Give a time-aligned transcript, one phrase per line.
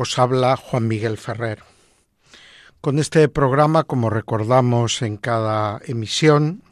[0.00, 1.64] Os habla Juan Miguel Ferrer.
[2.80, 6.62] Con este programa, como recordamos en cada emisión,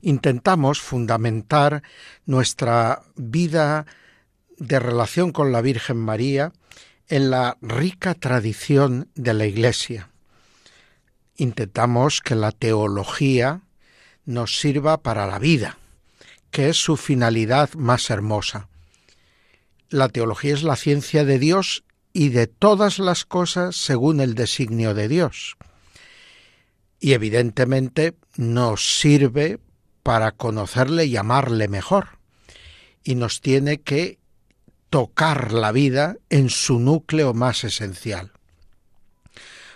[0.00, 1.82] intentamos fundamentar
[2.24, 3.84] nuestra vida
[4.56, 6.54] de relación con la Virgen María
[7.08, 10.08] en la rica tradición de la Iglesia.
[11.36, 13.60] Intentamos que la teología
[14.24, 15.76] nos sirva para la vida,
[16.50, 18.70] que es su finalidad más hermosa.
[19.90, 24.94] La teología es la ciencia de Dios y de todas las cosas según el designio
[24.94, 25.56] de Dios.
[26.98, 29.58] Y evidentemente nos sirve
[30.02, 32.18] para conocerle y amarle mejor.
[33.02, 34.18] Y nos tiene que
[34.90, 38.32] tocar la vida en su núcleo más esencial.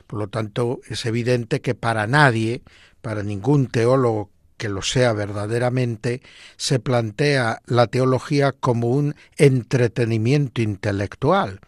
[0.06, 2.62] Por lo tanto, es evidente que para nadie,
[3.00, 6.20] para ningún teólogo que lo sea verdaderamente,
[6.56, 11.60] se plantea la teología como un entretenimiento intelectual,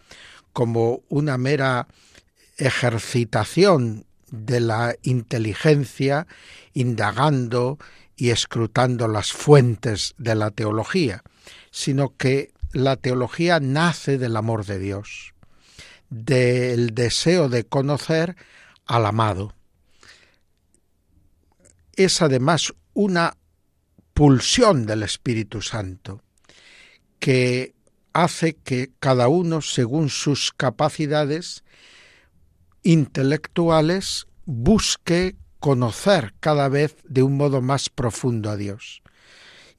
[0.56, 1.86] como una mera
[2.56, 6.26] ejercitación de la inteligencia
[6.72, 7.78] indagando
[8.16, 11.22] y escrutando las fuentes de la teología,
[11.70, 15.34] sino que la teología nace del amor de Dios,
[16.08, 18.34] del deseo de conocer
[18.86, 19.52] al amado.
[21.96, 23.36] Es además una
[24.14, 26.22] pulsión del Espíritu Santo
[27.18, 27.75] que
[28.22, 31.64] hace que cada uno, según sus capacidades
[32.82, 39.02] intelectuales, busque conocer cada vez de un modo más profundo a Dios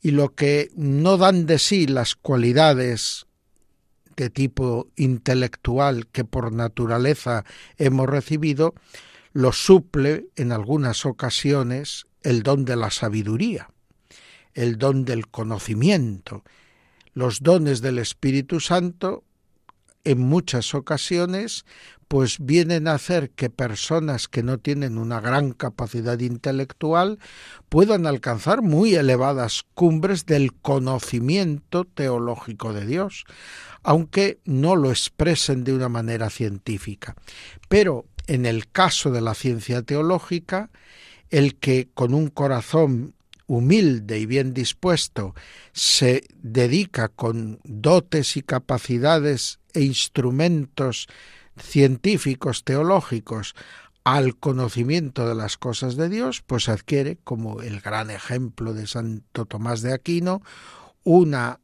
[0.01, 3.25] y lo que no dan de sí las cualidades
[4.15, 7.45] de tipo intelectual que por naturaleza
[7.77, 8.73] hemos recibido,
[9.33, 13.69] lo suple en algunas ocasiones el don de la sabiduría,
[14.53, 16.43] el don del conocimiento.
[17.17, 19.23] Los dones del Espíritu Santo
[20.03, 21.65] en muchas ocasiones
[22.07, 27.17] pues vienen a hacer que personas que no tienen una gran capacidad intelectual
[27.69, 33.23] puedan alcanzar muy elevadas cumbres del conocimiento teológico de Dios,
[33.81, 37.15] aunque no lo expresen de una manera científica.
[37.67, 40.69] Pero en el caso de la ciencia teológica,
[41.31, 43.15] el que con un corazón
[43.47, 45.33] humilde y bien dispuesto
[45.71, 51.07] se dedica con dotes y capacidades e instrumentos
[51.57, 53.55] científicos, teológicos,
[54.03, 59.45] al conocimiento de las cosas de Dios, pues adquiere, como el gran ejemplo de Santo
[59.45, 60.41] Tomás de Aquino,
[61.03, 61.59] una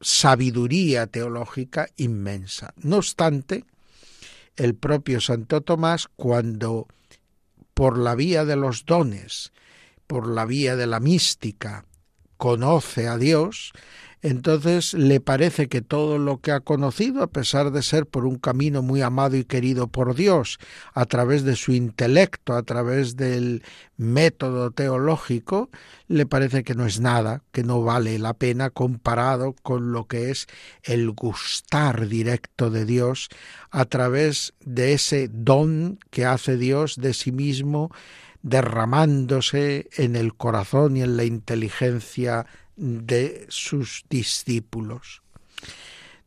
[0.00, 2.72] sabiduría teológica inmensa.
[2.76, 3.66] No obstante,
[4.56, 6.88] el propio Santo Tomás, cuando
[7.74, 9.52] por la vía de los dones,
[10.12, 11.86] por la vía de la mística,
[12.36, 13.72] conoce a Dios,
[14.20, 18.36] entonces le parece que todo lo que ha conocido, a pesar de ser por un
[18.36, 20.58] camino muy amado y querido por Dios,
[20.92, 23.62] a través de su intelecto, a través del
[23.96, 25.70] método teológico,
[26.08, 30.30] le parece que no es nada, que no vale la pena comparado con lo que
[30.30, 30.46] es
[30.82, 33.30] el gustar directo de Dios
[33.70, 37.90] a través de ese don que hace Dios de sí mismo
[38.42, 45.22] derramándose en el corazón y en la inteligencia de sus discípulos.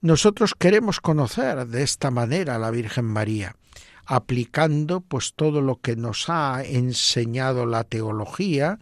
[0.02, 3.56] Nosotros queremos conocer de esta manera a la Virgen María,
[4.06, 8.80] aplicando pues todo lo que nos ha enseñado la teología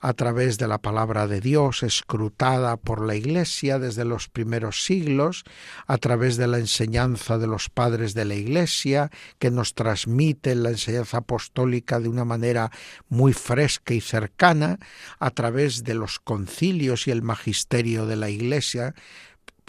[0.00, 5.44] a través de la palabra de Dios escrutada por la Iglesia desde los primeros siglos,
[5.86, 10.70] a través de la enseñanza de los padres de la Iglesia, que nos transmiten la
[10.70, 12.70] enseñanza apostólica de una manera
[13.08, 14.78] muy fresca y cercana,
[15.18, 18.94] a través de los concilios y el magisterio de la Iglesia,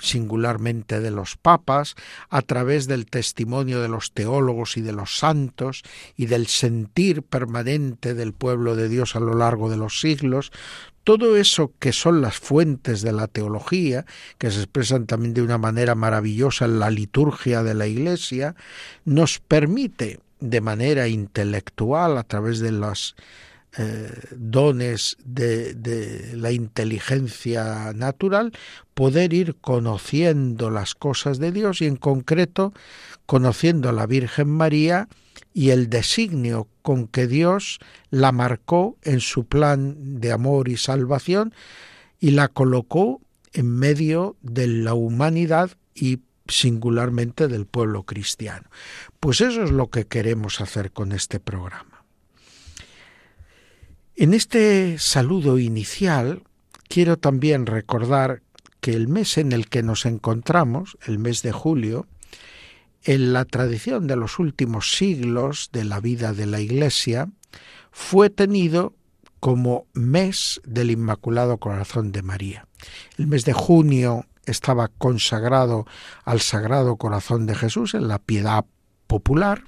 [0.01, 1.95] singularmente de los papas,
[2.29, 5.83] a través del testimonio de los teólogos y de los santos
[6.17, 10.51] y del sentir permanente del pueblo de Dios a lo largo de los siglos,
[11.03, 14.05] todo eso que son las fuentes de la teología,
[14.37, 18.55] que se expresan también de una manera maravillosa en la liturgia de la Iglesia,
[19.05, 23.15] nos permite de manera intelectual, a través de las
[23.77, 28.51] eh, dones de, de, la inteligencia natural,
[28.93, 32.73] poder ir conociendo las cosas de Dios y en concreto
[33.25, 35.07] conociendo a la Virgen María
[35.53, 37.79] y el designio con que Dios
[38.09, 41.53] la marcó en su plan de amor y salvación
[42.19, 43.21] y la colocó
[43.53, 48.69] en medio de la humanidad y singularmente del pueblo cristiano.
[49.19, 51.90] Pues eso es lo que queremos hacer con este programa.
[54.15, 56.43] En este saludo inicial
[56.89, 58.41] quiero también recordar
[58.81, 62.07] que el mes en el que nos encontramos, el mes de julio,
[63.03, 67.29] en la tradición de los últimos siglos de la vida de la Iglesia,
[67.91, 68.93] fue tenido
[69.39, 72.67] como mes del Inmaculado Corazón de María.
[73.17, 75.85] El mes de junio estaba consagrado
[76.25, 78.65] al Sagrado Corazón de Jesús en la piedad
[79.07, 79.63] popular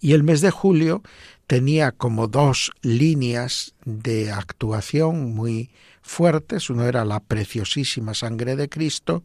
[0.00, 1.02] y el mes de julio
[1.46, 5.70] tenía como dos líneas de actuación muy
[6.02, 6.70] fuertes.
[6.70, 9.22] Uno era la preciosísima sangre de Cristo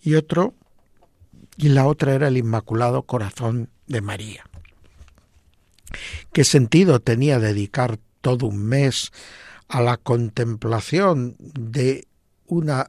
[0.00, 0.54] y otro
[1.56, 4.44] y la otra era el Inmaculado Corazón de María.
[6.32, 9.12] ¿Qué sentido tenía dedicar todo un mes
[9.68, 12.06] a la contemplación de
[12.46, 12.86] una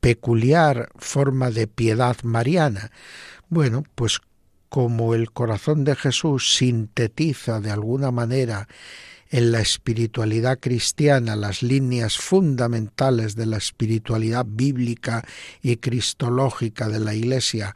[0.00, 2.90] peculiar forma de piedad mariana?
[3.48, 4.20] Bueno, pues
[4.74, 8.66] como el corazón de Jesús sintetiza de alguna manera
[9.30, 15.24] en la espiritualidad cristiana las líneas fundamentales de la espiritualidad bíblica
[15.62, 17.72] y cristológica de la Iglesia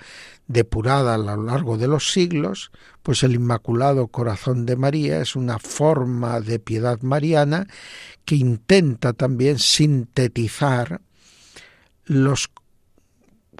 [0.48, 2.72] depurada a lo largo de los siglos,
[3.04, 7.68] pues el Inmaculado Corazón de María es una forma de piedad mariana
[8.24, 11.00] que intenta también sintetizar
[12.06, 12.48] los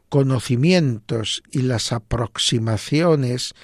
[0.09, 3.55] conocimientos y las aproximaciones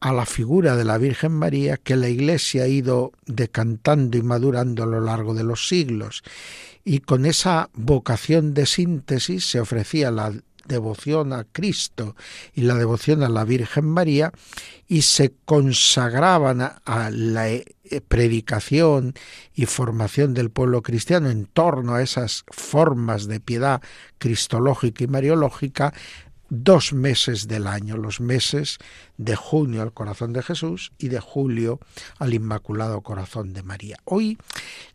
[0.00, 4.84] a la figura de la Virgen María que la Iglesia ha ido decantando y madurando
[4.84, 6.22] a lo largo de los siglos.
[6.84, 10.32] Y con esa vocación de síntesis se ofrecía la
[10.68, 12.14] devoción a Cristo
[12.54, 14.32] y la devoción a la Virgen María
[14.86, 17.64] y se consagraban a, la eh,
[18.06, 19.14] predicación
[19.54, 23.82] y formación del pueblo cristiano en torno a esas formas de piedad
[24.18, 25.92] cristológica y mariológica
[26.50, 28.78] dos meses del año, los meses
[29.16, 31.78] de junio al corazón de Jesús y de julio
[32.18, 33.98] al Inmaculado Corazón de María.
[34.04, 34.38] Hoy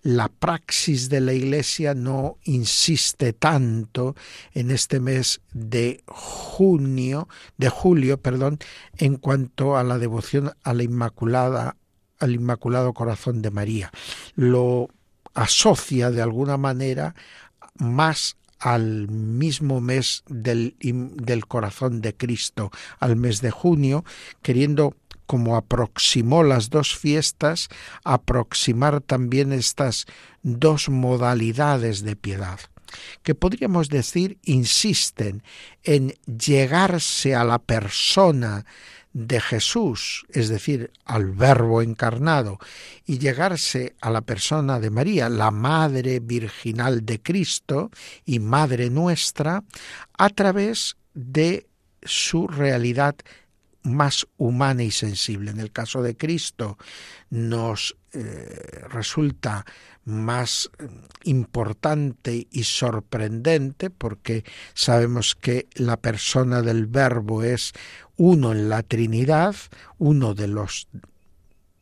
[0.01, 4.15] la praxis de la Iglesia no insiste tanto
[4.53, 7.27] en este mes de junio,
[7.57, 8.59] de julio, perdón,
[8.97, 11.77] en cuanto a la devoción a la Inmaculada
[12.19, 13.91] al Inmaculado Corazón de María.
[14.35, 14.87] Lo
[15.33, 17.15] asocia de alguna manera
[17.75, 24.05] más al mismo mes del, del corazón de Cristo, al mes de junio,
[24.41, 24.95] queriendo
[25.25, 27.67] como aproximó las dos fiestas,
[28.05, 30.05] aproximar también estas
[30.43, 32.59] dos modalidades de piedad
[33.23, 35.41] que podríamos decir insisten
[35.83, 38.65] en llegarse a la persona
[39.13, 42.57] de Jesús, es decir, al Verbo encarnado,
[43.05, 47.91] y llegarse a la persona de María, la Madre Virginal de Cristo
[48.25, 49.63] y Madre nuestra,
[50.17, 51.67] a través de
[52.01, 53.15] su realidad
[53.83, 55.51] más humana y sensible.
[55.51, 56.77] En el caso de Cristo
[57.29, 59.65] nos eh, resulta
[60.05, 60.87] más eh,
[61.23, 67.73] importante y sorprendente porque sabemos que la persona del verbo es
[68.17, 69.55] uno en la Trinidad,
[69.97, 70.87] uno de los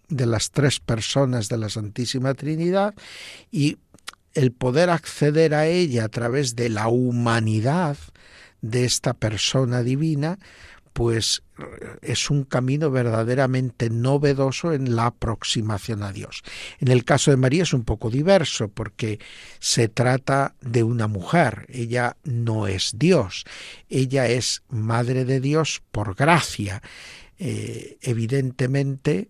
[0.07, 2.93] de las tres personas de la Santísima Trinidad
[3.49, 3.77] y
[4.33, 7.97] el poder acceder a ella a través de la humanidad
[8.61, 10.37] de esta persona divina,
[10.93, 11.43] pues
[12.01, 16.43] es un camino verdaderamente novedoso en la aproximación a Dios.
[16.79, 19.19] En el caso de María es un poco diverso porque
[19.59, 23.45] se trata de una mujer, ella no es Dios,
[23.89, 26.81] ella es madre de Dios por gracia.
[27.43, 29.29] Eh, evidentemente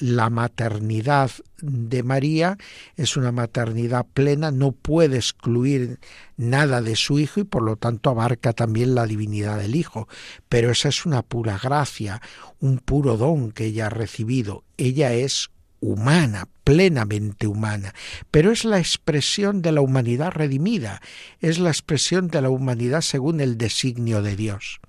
[0.00, 1.30] la maternidad
[1.60, 2.56] de María
[2.96, 6.00] es una maternidad plena, no puede excluir
[6.36, 10.08] nada de su Hijo y por lo tanto abarca también la divinidad del Hijo.
[10.48, 12.20] Pero esa es una pura gracia,
[12.60, 14.64] un puro don que ella ha recibido.
[14.78, 17.94] Ella es humana, plenamente humana,
[18.30, 21.00] pero es la expresión de la humanidad redimida,
[21.40, 24.80] es la expresión de la humanidad según el designio de Dios.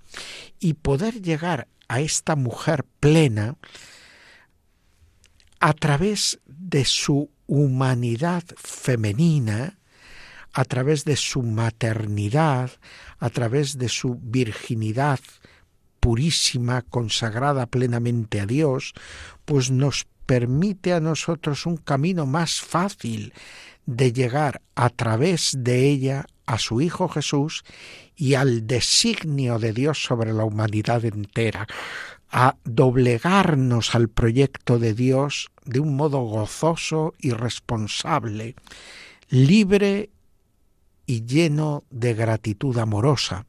[0.60, 3.56] Y poder llegar a esta mujer plena,
[5.62, 9.78] a través de su humanidad femenina,
[10.54, 12.72] a través de su maternidad,
[13.20, 15.20] a través de su virginidad
[16.00, 18.94] purísima, consagrada plenamente a Dios,
[19.46, 23.34] pues nos permite a nosotros un camino más fácil
[23.86, 27.64] de llegar a través de ella a su Hijo Jesús
[28.16, 31.68] y al designio de Dios sobre la humanidad entera,
[32.32, 38.56] a doblegarnos al proyecto de Dios de un modo gozoso y responsable,
[39.30, 40.10] libre
[41.06, 43.46] y lleno de gratitud amorosa,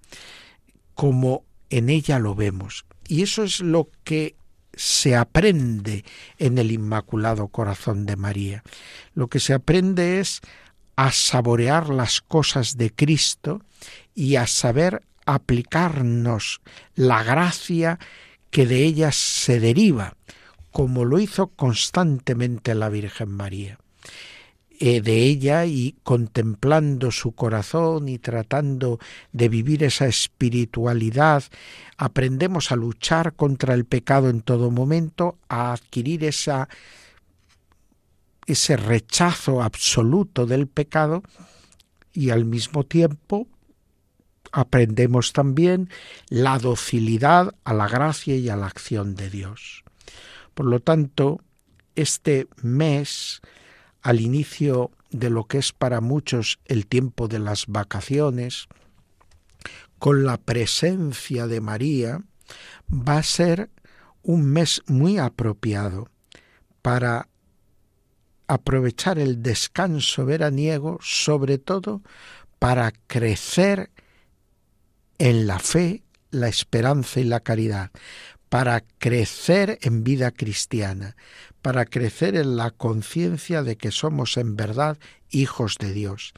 [0.94, 2.84] como en ella lo vemos.
[3.08, 4.34] Y eso es lo que
[4.74, 6.04] se aprende
[6.38, 8.62] en el Inmaculado Corazón de María.
[9.14, 10.40] Lo que se aprende es
[10.96, 13.62] a saborear las cosas de Cristo
[14.14, 16.60] y a saber aplicarnos
[16.94, 17.98] la gracia
[18.52, 20.14] que de ellas se deriva,
[20.70, 23.78] como lo hizo constantemente la Virgen María.
[24.78, 28.98] Eh, de ella y contemplando su corazón y tratando
[29.32, 31.44] de vivir esa espiritualidad,
[31.96, 36.68] aprendemos a luchar contra el pecado en todo momento, a adquirir esa
[38.44, 41.22] ese rechazo absoluto del pecado
[42.12, 43.46] y al mismo tiempo
[44.52, 45.88] aprendemos también
[46.28, 49.82] la docilidad a la gracia y a la acción de Dios.
[50.54, 51.40] Por lo tanto,
[51.94, 53.40] este mes,
[54.02, 58.68] al inicio de lo que es para muchos el tiempo de las vacaciones,
[59.98, 62.22] con la presencia de María,
[62.90, 63.70] va a ser
[64.22, 66.08] un mes muy apropiado
[66.82, 67.28] para
[68.48, 72.02] aprovechar el descanso veraniego, sobre todo
[72.58, 73.90] para crecer
[75.22, 76.02] en la fe,
[76.32, 77.92] la esperanza y la caridad,
[78.48, 81.14] para crecer en vida cristiana,
[81.62, 84.98] para crecer en la conciencia de que somos en verdad
[85.30, 86.32] hijos de Dios,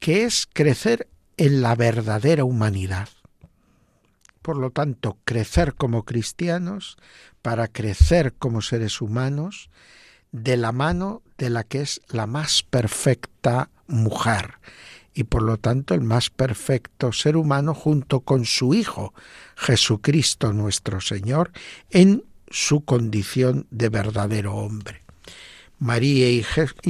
[0.00, 1.06] que es crecer
[1.36, 3.08] en la verdadera humanidad.
[4.42, 6.96] Por lo tanto, crecer como cristianos,
[7.40, 9.70] para crecer como seres humanos,
[10.32, 14.58] de la mano de la que es la más perfecta mujer
[15.18, 19.14] y por lo tanto el más perfecto ser humano junto con su Hijo,
[19.56, 21.50] Jesucristo nuestro Señor,
[21.90, 25.02] en su condición de verdadero hombre.
[25.80, 26.44] María y,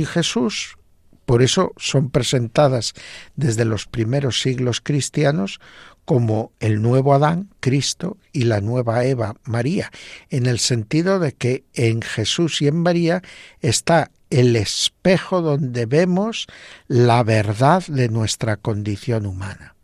[0.04, 0.76] Jesús
[1.25, 2.92] por eso son presentadas
[3.35, 5.58] desde los primeros siglos cristianos
[6.04, 9.90] como el nuevo Adán, Cristo, y la nueva Eva, María,
[10.28, 13.23] en el sentido de que en Jesús y en María
[13.61, 16.47] está el espejo donde vemos
[16.87, 19.75] la verdad de nuestra condición humana,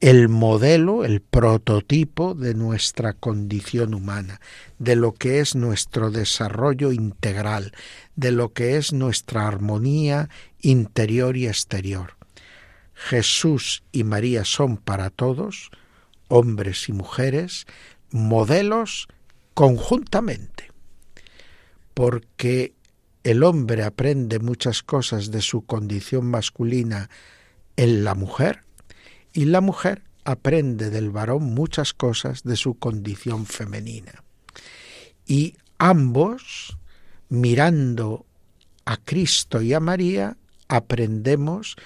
[0.00, 4.40] el modelo, el prototipo de nuestra condición humana,
[4.78, 7.72] de lo que es nuestro desarrollo integral,
[8.16, 10.28] de lo que es nuestra armonía
[10.60, 12.16] interior y exterior.
[12.94, 15.70] Jesús y María son para todos,
[16.26, 17.66] hombres y mujeres,
[18.10, 19.06] modelos
[19.54, 20.70] conjuntamente,
[21.94, 22.74] porque
[23.24, 27.08] el hombre aprende muchas cosas de su condición masculina
[27.76, 28.64] en la mujer
[29.32, 34.22] y la mujer aprende del varón muchas cosas de su condición femenina.
[35.26, 36.76] Y ambos,
[37.28, 38.26] mirando
[38.84, 40.36] a Cristo y a María,
[40.68, 41.76] aprendemos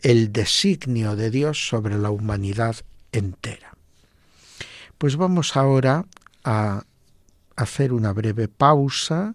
[0.00, 2.76] el designio de Dios sobre la humanidad
[3.12, 3.76] entera.
[4.96, 6.06] Pues vamos ahora
[6.44, 6.84] a
[7.56, 9.34] hacer una breve pausa.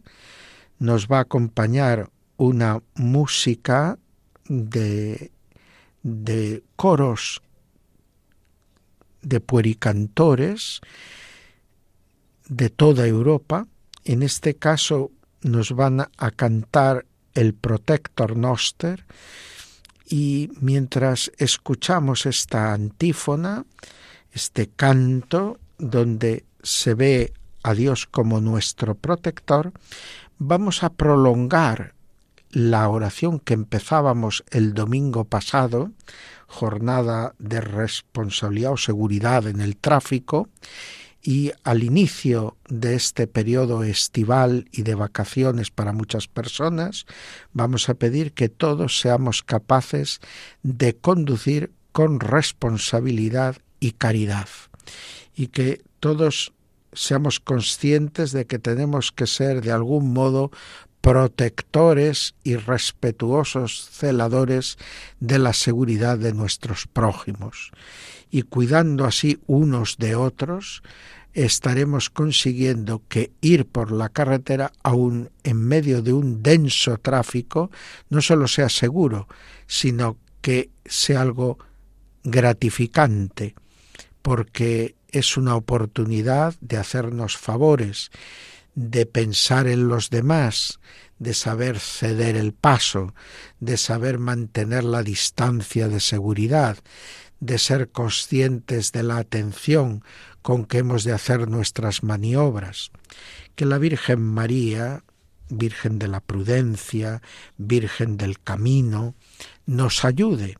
[0.79, 3.97] Nos va a acompañar una música
[4.47, 5.31] de,
[6.03, 7.41] de coros
[9.21, 10.81] de puericantores
[12.47, 13.67] de toda Europa.
[14.03, 15.11] En este caso
[15.41, 19.05] nos van a cantar el Protector Noster
[20.07, 23.65] y mientras escuchamos esta antífona,
[24.31, 29.71] este canto donde se ve a Dios como nuestro protector,
[30.37, 31.93] vamos a prolongar
[32.49, 35.91] la oración que empezábamos el domingo pasado,
[36.47, 40.49] jornada de responsabilidad o seguridad en el tráfico,
[41.23, 47.05] y al inicio de este periodo estival y de vacaciones para muchas personas,
[47.53, 50.19] vamos a pedir que todos seamos capaces
[50.63, 54.49] de conducir con responsabilidad y caridad
[55.33, 56.52] y que todos
[56.95, 60.51] seamos conscientes de que tenemos que ser de algún modo
[61.01, 64.77] protectores y respetuosos celadores
[65.19, 67.71] de la seguridad de nuestros prójimos.
[68.31, 70.81] Y cuidando así unos de otros,
[71.33, 77.69] estaremos consiguiendo que ir por la carretera, aun en medio de un denso tráfico,
[78.09, 79.27] no solo sea seguro,
[79.67, 81.57] sino que sea algo
[82.23, 83.55] gratificante,
[84.21, 88.11] porque es una oportunidad de hacernos favores,
[88.75, 90.79] de pensar en los demás,
[91.19, 93.13] de saber ceder el paso,
[93.59, 96.77] de saber mantener la distancia de seguridad,
[97.39, 100.03] de ser conscientes de la atención
[100.41, 102.91] con que hemos de hacer nuestras maniobras.
[103.55, 105.03] Que la Virgen María,
[105.49, 107.21] Virgen de la Prudencia,
[107.57, 109.13] Virgen del Camino,
[109.65, 110.57] nos ayude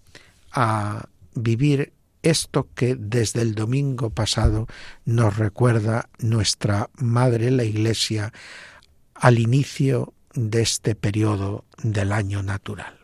[0.51, 1.92] a vivir
[2.23, 4.67] esto que desde el domingo pasado
[5.05, 8.33] nos recuerda nuestra Madre la Iglesia
[9.13, 13.02] al inicio de este periodo del año natural.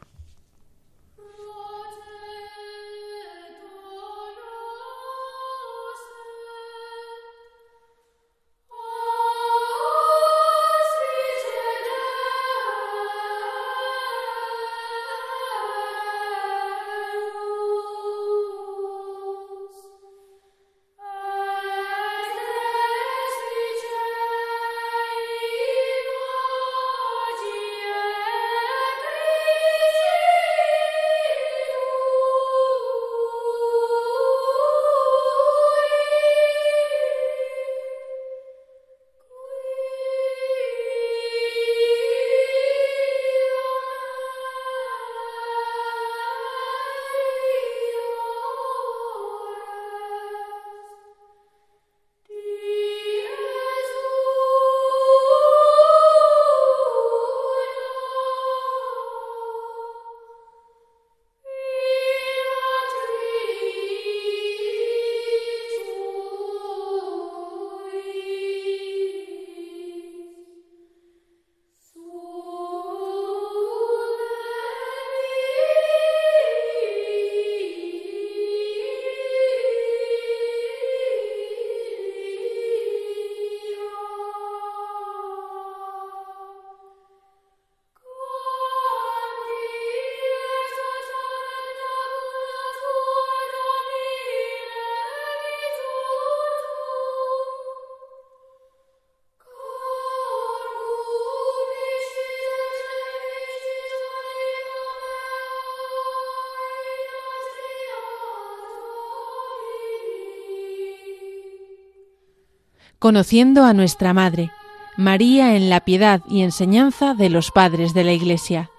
[113.00, 114.52] Conociendo a nuestra Madre,
[114.98, 118.70] María en la piedad y enseñanza de los padres de la Iglesia.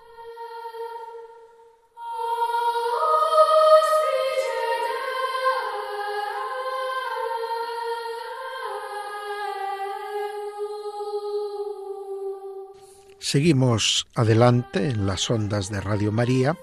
[13.19, 16.57] Seguimos adelante en las ondas de Radio María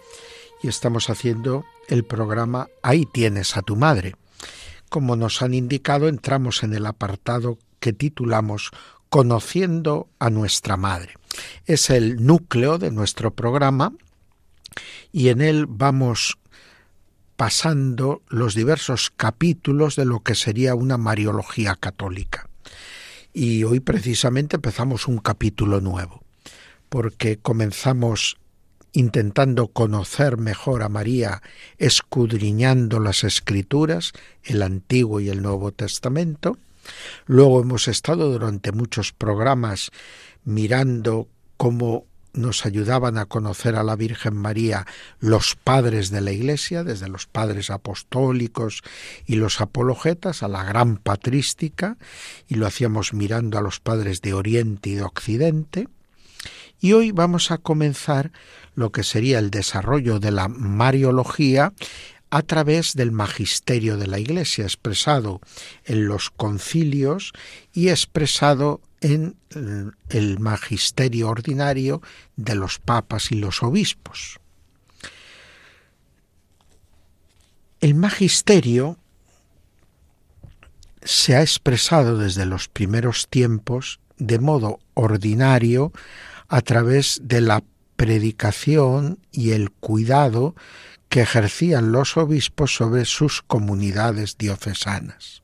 [0.62, 4.16] y estamos haciendo el programa Ahí tienes a tu madre
[4.90, 8.72] como nos han indicado, entramos en el apartado que titulamos
[9.10, 11.14] Conociendo a nuestra Madre.
[11.66, 13.94] Es el núcleo de nuestro programa
[15.12, 16.38] y en él vamos
[17.36, 22.50] pasando los diversos capítulos de lo que sería una Mariología católica.
[23.34, 26.24] Y hoy precisamente empezamos un capítulo nuevo,
[26.90, 28.38] porque comenzamos
[28.94, 31.42] intentando conocer mejor a María,
[31.78, 36.58] escudriñando las escrituras, el Antiguo y el Nuevo Testamento.
[37.26, 39.92] Luego hemos estado durante muchos programas
[40.44, 42.06] mirando cómo
[42.38, 44.86] nos ayudaban a conocer a la Virgen María
[45.20, 48.84] los padres de la Iglesia, desde los padres apostólicos
[49.26, 51.98] y los apologetas a la gran patrística,
[52.48, 55.88] y lo hacíamos mirando a los padres de Oriente y de Occidente.
[56.80, 58.32] Y hoy vamos a comenzar
[58.78, 61.74] lo que sería el desarrollo de la Mariología
[62.30, 65.42] a través del magisterio de la Iglesia, expresado
[65.84, 67.34] en los concilios
[67.74, 69.36] y expresado en
[70.10, 72.04] el magisterio ordinario
[72.36, 74.40] de los papas y los obispos.
[77.82, 79.00] El magisterio
[81.02, 85.92] se ha expresado desde los primeros tiempos de modo ordinario
[86.48, 87.64] a través de la
[87.98, 90.56] predicación y el cuidado
[91.10, 95.44] que ejercían los obispos sobre sus comunidades diocesanas.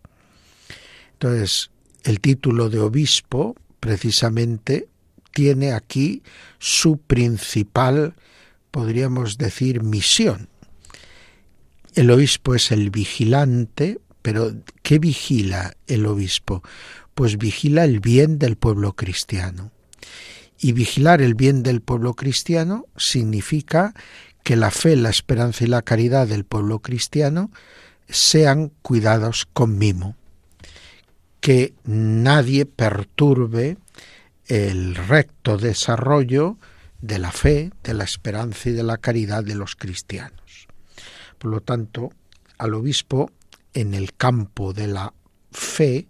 [1.14, 1.72] Entonces,
[2.04, 4.88] el título de obispo precisamente
[5.34, 6.24] tiene aquí
[6.60, 8.16] su principal,
[8.72, 10.48] podríamos decir, misión.
[11.96, 16.64] El obispo es el vigilante, pero ¿qué vigila el obispo?
[17.14, 19.73] Pues vigila el bien del pueblo cristiano.
[20.64, 23.94] Y vigilar el bien del pueblo cristiano significa
[24.44, 27.52] que la fe, la esperanza y la caridad del pueblo cristiano
[28.08, 30.16] sean cuidados con mimo,
[31.42, 33.78] que nadie perturbe
[34.48, 36.58] el recto desarrollo
[37.02, 40.70] de la fe, de la esperanza y de la caridad de los cristianos.
[41.40, 42.14] Por lo tanto,
[42.58, 43.32] al obispo
[43.74, 45.14] en el campo de la
[45.52, 46.08] fe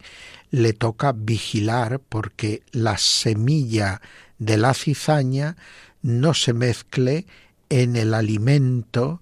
[0.53, 4.01] le toca vigilar porque la semilla
[4.37, 5.57] de la cizaña
[6.03, 7.25] no se mezcle
[7.69, 9.19] en el alimento,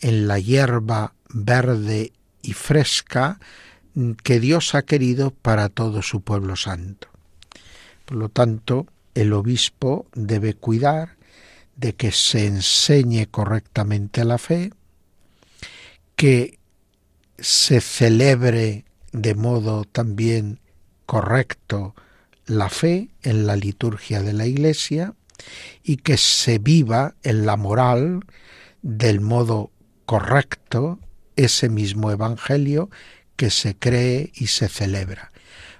[0.00, 3.40] en la hierba verde y fresca
[4.22, 7.08] que Dios ha querido para todo su pueblo santo.
[8.04, 11.16] Por lo tanto, el obispo debe cuidar
[11.74, 14.70] de que se enseñe correctamente la fe,
[16.14, 16.60] que
[17.36, 18.85] se celebre
[19.16, 20.60] de modo también
[21.06, 21.94] correcto
[22.44, 25.14] la fe en la liturgia de la Iglesia
[25.82, 28.20] y que se viva en la moral
[28.82, 29.70] del modo
[30.04, 30.98] correcto
[31.34, 32.90] ese mismo Evangelio
[33.36, 35.32] que se cree y se celebra,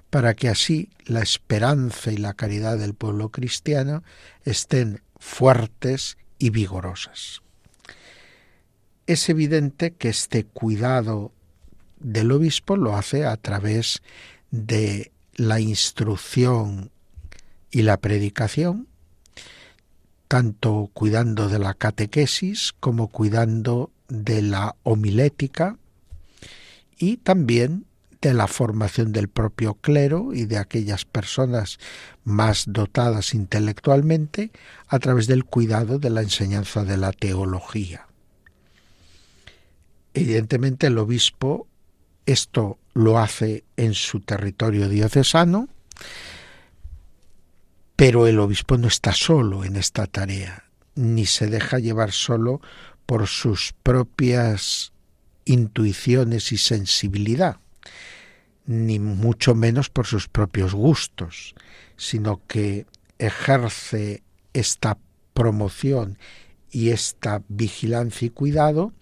[0.08, 4.02] para que así la esperanza y la caridad del pueblo cristiano
[4.44, 7.42] estén fuertes y vigorosas.
[9.06, 11.32] Es evidente que este cuidado
[11.98, 14.02] del obispo lo hace a través
[14.50, 16.90] de la instrucción
[17.70, 18.88] y la predicación,
[20.28, 25.76] tanto cuidando de la catequesis como cuidando de la homilética
[26.98, 27.86] y también
[28.20, 31.78] de la formación del propio clero y de aquellas personas
[32.24, 34.50] más dotadas intelectualmente
[34.88, 38.06] a través del cuidado de la enseñanza de la teología.
[40.14, 41.68] Evidentemente el obispo
[42.26, 45.68] esto lo hace en su territorio diocesano,
[47.94, 52.60] pero el obispo no está solo en esta tarea, ni se deja llevar solo
[53.06, 54.92] por sus propias
[55.44, 57.58] intuiciones y sensibilidad,
[58.66, 61.54] ni mucho menos por sus propios gustos,
[61.96, 62.86] sino que
[63.18, 64.98] ejerce esta
[65.32, 66.18] promoción
[66.70, 68.92] y esta vigilancia y cuidado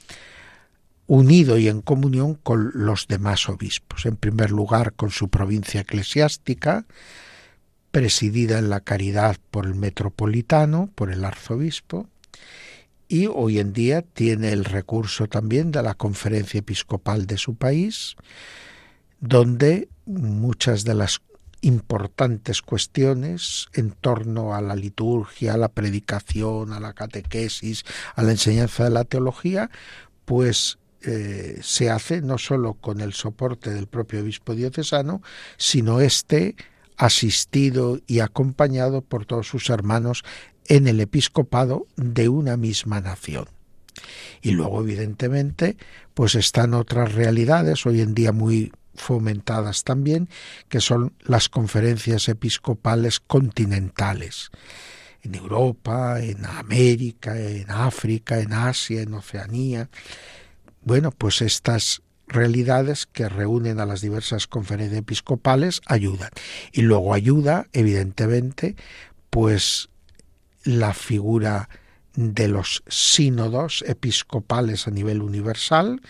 [1.06, 4.06] unido y en comunión con los demás obispos.
[4.06, 6.86] En primer lugar, con su provincia eclesiástica,
[7.90, 12.08] presidida en la caridad por el metropolitano, por el arzobispo,
[13.06, 18.16] y hoy en día tiene el recurso también de la conferencia episcopal de su país,
[19.20, 21.20] donde muchas de las
[21.60, 28.32] importantes cuestiones en torno a la liturgia, a la predicación, a la catequesis, a la
[28.32, 29.70] enseñanza de la teología,
[30.24, 35.22] pues eh, se hace no sólo con el soporte del propio obispo diocesano,
[35.56, 36.56] sino este
[36.96, 40.24] asistido y acompañado por todos sus hermanos
[40.66, 43.46] en el episcopado de una misma nación.
[44.42, 45.76] Y luego, evidentemente,
[46.14, 50.28] pues están otras realidades hoy en día muy fomentadas también,
[50.68, 54.50] que son las conferencias episcopales continentales
[55.22, 59.88] en Europa, en América, en África, en Asia, en Oceanía,
[60.85, 66.31] bueno, pues estas realidades que reúnen a las diversas conferencias episcopales ayudan.
[66.73, 68.77] Y luego ayuda, evidentemente,
[69.31, 69.88] pues
[70.64, 71.68] la figura
[72.14, 76.01] de los sínodos episcopales a nivel universal,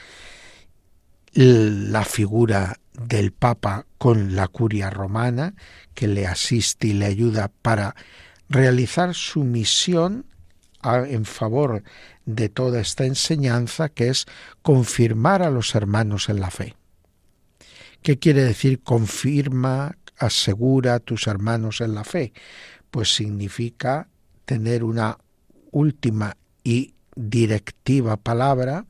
[1.32, 5.54] la figura del Papa con la curia romana,
[5.94, 7.96] que le asiste y le ayuda para
[8.48, 10.26] realizar su misión
[10.84, 11.82] en favor
[12.26, 14.26] de toda esta enseñanza que es
[14.62, 16.76] confirmar a los hermanos en la fe.
[18.02, 22.32] ¿Qué quiere decir confirma, asegura a tus hermanos en la fe?
[22.90, 24.08] Pues significa
[24.44, 25.18] tener una
[25.70, 28.86] última y directiva palabra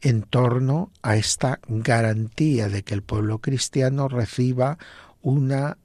[0.00, 4.78] en torno a esta garantía de que el pueblo cristiano reciba
[5.22, 5.78] una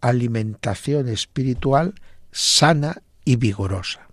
[0.00, 1.94] alimentación espiritual
[2.30, 4.09] sana y vigorosa.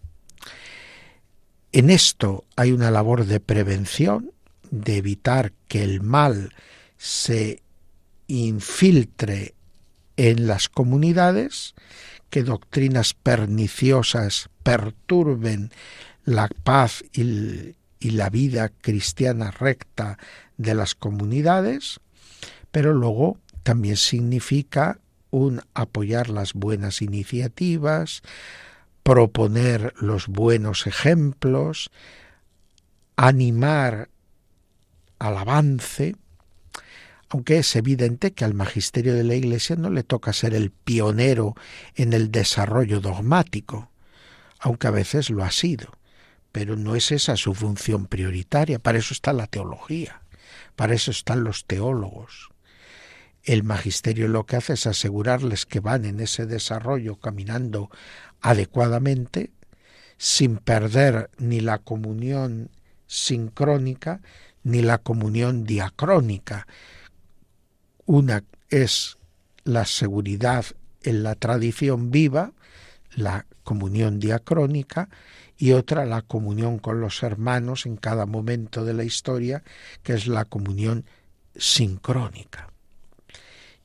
[1.71, 4.31] En esto hay una labor de prevención,
[4.71, 6.53] de evitar que el mal
[6.97, 7.61] se
[8.27, 9.53] infiltre
[10.17, 11.75] en las comunidades,
[12.29, 15.71] que doctrinas perniciosas perturben
[16.25, 20.17] la paz y, la vida cristiana recta
[20.57, 21.99] de las comunidades,
[22.71, 24.99] pero luego también significa
[25.29, 28.21] un apoyar las buenas iniciativas,
[29.07, 31.91] proponer los buenos ejemplos,
[33.15, 34.09] animar
[35.17, 36.17] al avance,
[37.29, 41.55] aunque es evidente que al magisterio de la Iglesia no le toca ser el pionero
[41.95, 43.91] en el desarrollo dogmático,
[44.59, 45.93] aunque a veces lo ha sido,
[46.51, 50.21] pero no es esa su función prioritaria, para eso está la teología,
[50.75, 52.49] para eso están los teólogos.
[53.47, 57.89] El magisterio lo que hace es asegurarles que van en ese desarrollo caminando
[58.41, 59.51] adecuadamente,
[60.17, 62.69] sin perder ni la comunión
[63.05, 64.19] sincrónica
[64.63, 66.67] ni la comunión diacrónica.
[68.05, 69.17] Una es
[69.63, 70.65] la seguridad
[71.03, 72.51] en la tradición viva,
[73.15, 75.07] la comunión diacrónica,
[75.57, 79.63] y otra la comunión con los hermanos en cada momento de la historia,
[80.03, 81.05] que es la comunión
[81.55, 82.73] sincrónica.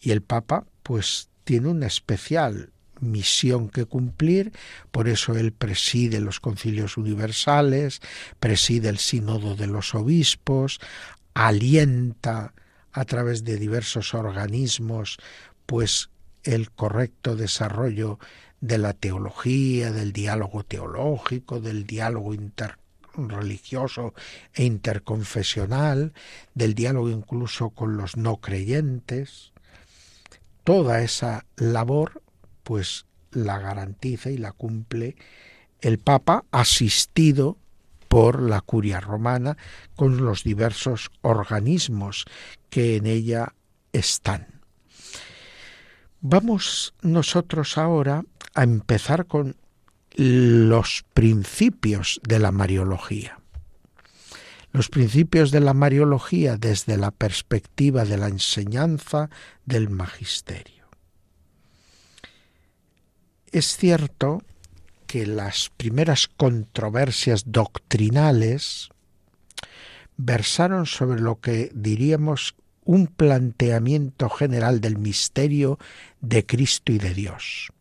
[0.03, 4.53] Y el Papa, pues, tiene una especial misión que cumplir,
[4.91, 8.01] por eso él preside los concilios universales,
[8.39, 10.81] preside el sínodo de los obispos,
[11.35, 12.55] alienta
[12.93, 15.19] a través de diversos organismos
[15.67, 16.11] pues
[16.45, 18.19] el correcto desarrollo
[18.61, 24.15] de la teología, del diálogo teológico, del diálogo interreligioso
[24.55, 26.13] e interconfesional,
[26.55, 29.52] del diálogo incluso con los no creyentes.
[30.65, 32.23] Toda esa labor
[32.63, 35.17] pues la garantiza y la cumple
[35.81, 37.59] el Papa asistido
[38.09, 39.57] por la curia romana
[39.97, 42.27] con los diversos organismos
[42.69, 43.55] que en ella
[43.93, 44.61] están.
[46.21, 48.23] Vamos nosotros ahora
[48.55, 49.57] a empezar con
[50.15, 53.42] los principios de la Mariología.
[54.73, 59.29] Los principios de la Mariología desde la perspectiva de la enseñanza
[59.67, 60.89] del magisterio.
[63.51, 64.43] Es cierto
[65.07, 68.89] que las primeras controversias doctrinales
[70.17, 72.55] versaron sobre lo que diríamos
[72.85, 75.79] un planteamiento general del misterio
[76.23, 77.73] de Cristo y de Dios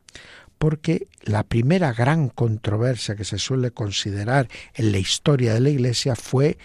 [0.61, 6.15] porque la primera gran controversia que se suele considerar en la historia de la Iglesia
[6.15, 6.59] fue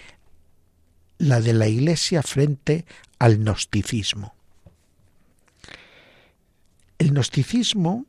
[1.18, 2.84] la de la Iglesia frente
[3.18, 4.34] al gnosticismo.
[6.98, 8.06] El gnosticismo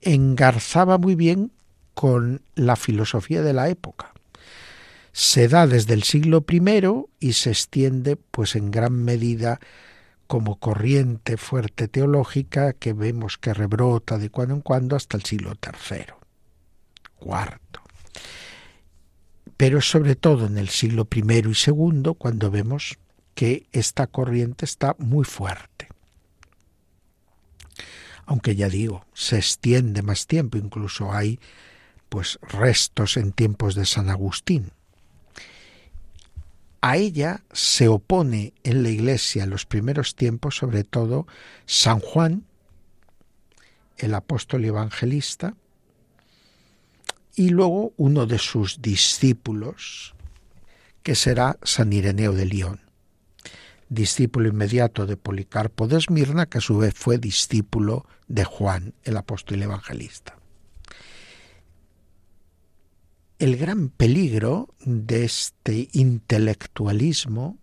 [0.00, 1.52] engarzaba muy bien
[1.94, 4.12] con la filosofía de la época.
[5.12, 6.60] Se da desde el siglo I
[7.20, 9.60] y se extiende pues en gran medida
[10.26, 15.52] como corriente fuerte teológica que vemos que rebrota de cuando en cuando hasta el siglo
[15.62, 16.06] III,
[17.16, 17.80] cuarto.
[19.56, 22.98] Pero sobre todo en el siglo I y II cuando vemos
[23.34, 25.88] que esta corriente está muy fuerte.
[28.26, 31.38] Aunque ya digo, se extiende más tiempo, incluso hay
[32.08, 34.72] pues restos en tiempos de San Agustín,
[36.86, 41.26] a ella se opone en la Iglesia en los primeros tiempos, sobre todo,
[41.64, 42.44] San Juan,
[43.96, 45.54] el apóstol evangelista,
[47.36, 50.14] y luego uno de sus discípulos,
[51.02, 52.80] que será San Ireneo de León,
[53.88, 59.16] discípulo inmediato de Policarpo de Esmirna, que a su vez fue discípulo de Juan, el
[59.16, 60.38] apóstol evangelista.
[63.38, 67.58] El gran peligro de este intelectualismo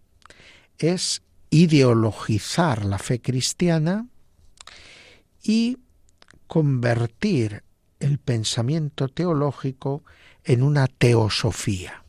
[0.78, 4.08] es ideologizar la fe cristiana
[5.44, 5.78] y
[6.48, 7.64] convertir
[8.12, 10.04] el pensamiento teológico
[10.44, 12.04] en una teosofía,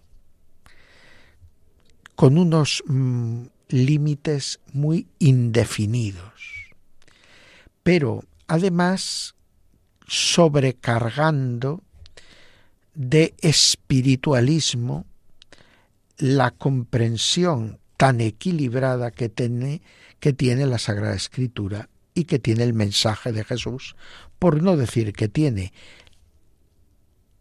[2.17, 6.73] con unos mm, límites muy indefinidos,
[7.85, 9.37] pero además
[10.09, 11.83] sobrecargando
[12.95, 15.07] de espiritualismo
[16.19, 19.83] la comprensión tan equilibrada que tiene,
[20.19, 23.95] que tiene la Sagrada Escritura y que tiene el mensaje de Jesús,
[24.43, 25.73] por no decir que tiene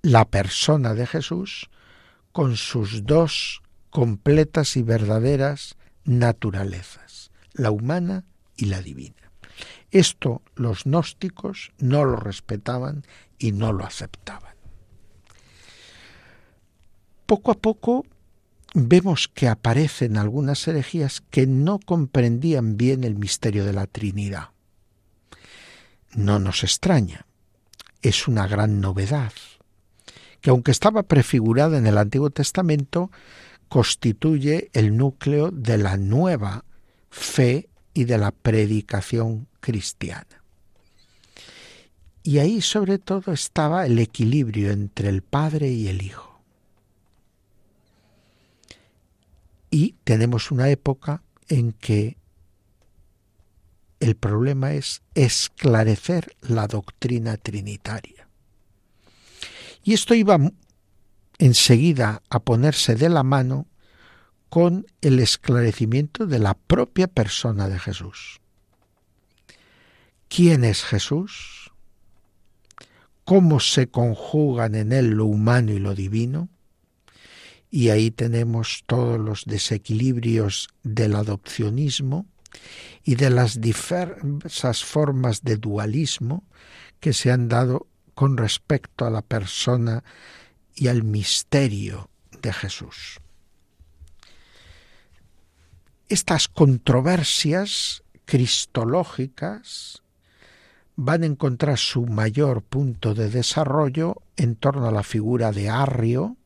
[0.03, 1.71] la persona de Jesús
[2.31, 9.31] con sus dos completas y verdaderas naturalezas, la humana y la divina.
[9.89, 13.03] Esto los gnósticos no lo respetaban
[13.39, 14.51] y no lo aceptaban
[17.31, 18.05] poco a poco
[18.73, 24.49] vemos que aparecen algunas herejías que no comprendían bien el misterio de la Trinidad.
[26.13, 27.25] No nos extraña,
[28.01, 29.33] es una gran novedad,
[30.41, 33.11] que aunque estaba prefigurada en el Antiguo Testamento,
[33.69, 36.65] constituye el núcleo de la nueva
[37.09, 40.41] fe y de la predicación cristiana.
[42.23, 46.41] Y ahí sobre todo estaba el equilibrio entre el Padre y el Hijo.
[49.69, 52.17] Y tenemos una época en que
[54.01, 58.27] el problema es esclarecer la doctrina trinitaria.
[59.83, 60.39] Y esto iba
[61.37, 63.67] enseguida a ponerse de la mano
[64.49, 68.41] con el esclarecimiento de la propia persona de Jesús.
[70.27, 71.71] ¿Quién es Jesús?
[73.23, 76.49] ¿Cómo se conjugan en él lo humano y lo divino?
[77.69, 82.25] Y ahí tenemos todos los desequilibrios del adopcionismo
[83.03, 86.43] y de las diversas formas de dualismo
[86.99, 90.03] que se han dado con respecto a la persona
[90.75, 92.09] y al misterio
[92.41, 93.19] de Jesús.
[96.09, 100.03] Estas controversias cristológicas
[100.95, 106.37] van a encontrar su mayor punto de desarrollo en torno a la figura de Arrio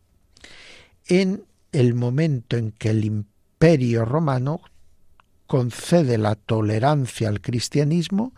[1.07, 4.61] en el momento en que el imperio romano
[5.47, 8.33] concede la tolerancia al cristianismo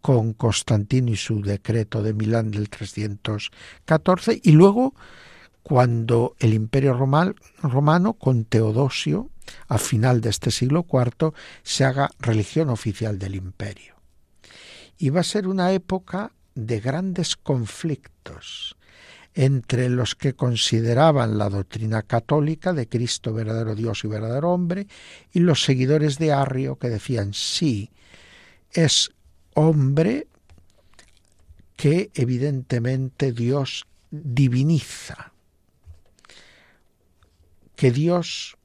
[0.00, 4.94] con Constantino y su decreto de Milán del 314 y luego
[5.62, 9.28] cuando el imperio romano con Teodosio
[9.66, 11.32] a final de este siglo IV
[11.62, 13.96] se haga religión oficial del imperio.
[14.96, 18.77] Y va a ser una época de grandes conflictos
[19.38, 24.88] entre los que consideraban la doctrina católica de Cristo verdadero Dios y verdadero hombre
[25.32, 27.92] y los seguidores de Arrio que decían sí,
[28.72, 29.12] es
[29.54, 30.26] hombre
[31.76, 35.32] que evidentemente Dios diviniza,
[37.76, 38.56] que Dios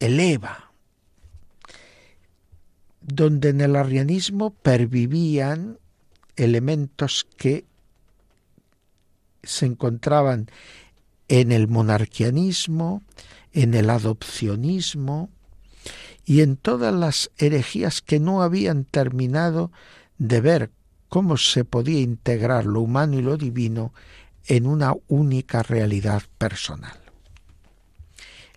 [0.00, 0.72] eleva,
[3.00, 5.78] donde en el arrianismo pervivían
[6.34, 7.69] elementos que
[9.42, 10.50] se encontraban
[11.28, 13.02] en el monarquianismo,
[13.52, 15.30] en el adopcionismo
[16.24, 19.72] y en todas las herejías que no habían terminado
[20.18, 20.70] de ver
[21.08, 23.92] cómo se podía integrar lo humano y lo divino
[24.46, 26.98] en una única realidad personal.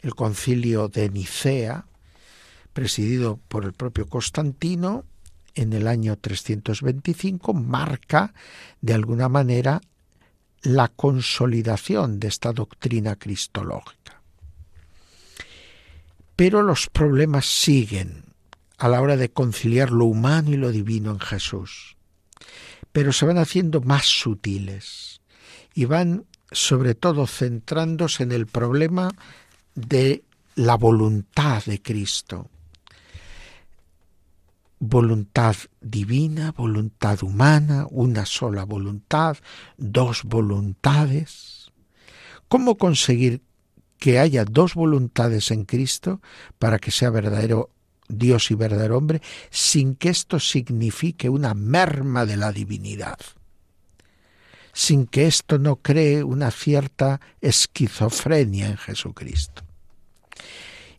[0.01, 1.85] El concilio de Nicea,
[2.73, 5.05] presidido por el propio Constantino,
[5.55, 8.33] en el año 325, marca
[8.81, 9.81] de alguna manera
[10.63, 14.21] la consolidación de esta doctrina cristológica.
[16.35, 18.23] Pero los problemas siguen
[18.77, 21.95] a la hora de conciliar lo humano y lo divino en Jesús,
[22.91, 25.21] pero se van haciendo más sutiles
[25.75, 29.11] y van sobre todo centrándose en el problema
[29.75, 30.23] de
[30.55, 32.49] la voluntad de Cristo,
[34.85, 39.37] voluntad divina, voluntad humana, una sola voluntad,
[39.77, 41.71] dos voluntades.
[42.49, 43.41] ¿Cómo conseguir
[43.97, 46.21] que haya dos voluntades en Cristo
[46.59, 47.69] para que sea verdadero
[48.09, 53.17] Dios y verdadero hombre, sin que esto signifique una merma de la divinidad?
[54.75, 59.61] sin que esto no cree una cierta esquizofrenia en Jesucristo.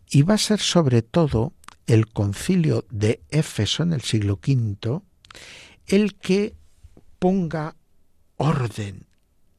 [0.09, 1.51] Y va a ser sobre todo
[1.87, 5.01] el concilio de Éfeso en el siglo V
[5.87, 6.55] el que
[7.19, 7.75] ponga
[8.37, 9.05] orden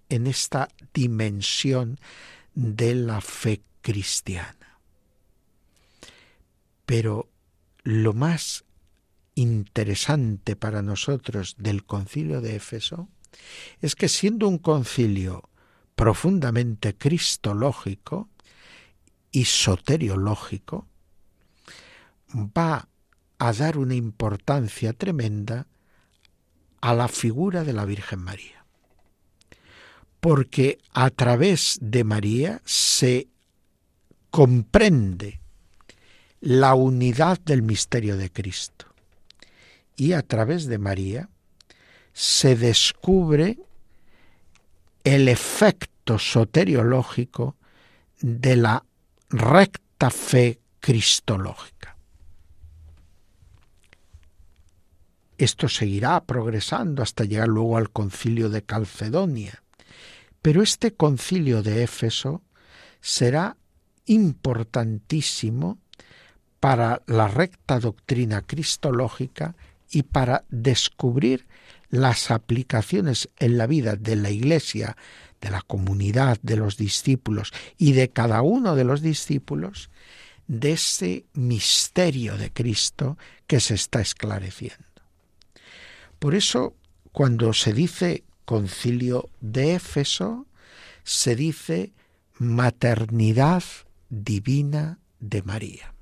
[0.08, 1.98] en esta dimensión
[2.54, 4.80] de la fe cristiana.
[6.84, 7.28] Pero
[7.82, 8.64] lo más
[9.34, 13.08] interesante para nosotros del concilio de Éfeso
[13.80, 15.48] es que siendo un concilio
[15.94, 18.28] profundamente cristológico
[19.30, 20.86] y soteriológico,
[22.34, 22.88] va
[23.38, 25.66] a dar una importancia tremenda
[26.80, 28.64] a la figura de la Virgen María.
[30.20, 33.28] Porque a través de María se
[34.30, 35.40] comprende
[36.40, 38.86] la unidad del misterio de Cristo.
[39.96, 41.28] Y a través de María
[42.12, 43.58] se descubre
[45.04, 47.56] el efecto soteriológico
[48.20, 48.84] de la
[49.30, 51.75] recta fe cristológica.
[55.38, 59.62] Esto seguirá progresando hasta llegar luego al concilio de Calcedonia.
[60.40, 62.42] Pero este concilio de Éfeso
[63.00, 63.56] será
[64.06, 65.78] importantísimo
[66.60, 69.56] para la recta doctrina cristológica
[69.90, 71.46] y para descubrir
[71.90, 74.96] las aplicaciones en la vida de la Iglesia,
[75.40, 79.90] de la comunidad, de los discípulos y de cada uno de los discípulos
[80.48, 84.85] de ese misterio de Cristo que se está esclareciendo.
[86.26, 86.74] Por eso,
[87.12, 90.48] cuando se dice concilio de Éfeso,
[91.04, 91.92] se dice
[92.36, 93.62] maternidad
[94.08, 95.94] divina de María.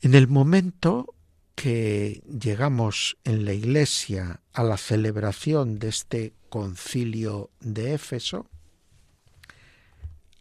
[0.00, 1.14] En el momento
[1.54, 8.48] que llegamos en la Iglesia a la celebración de este concilio de Éfeso,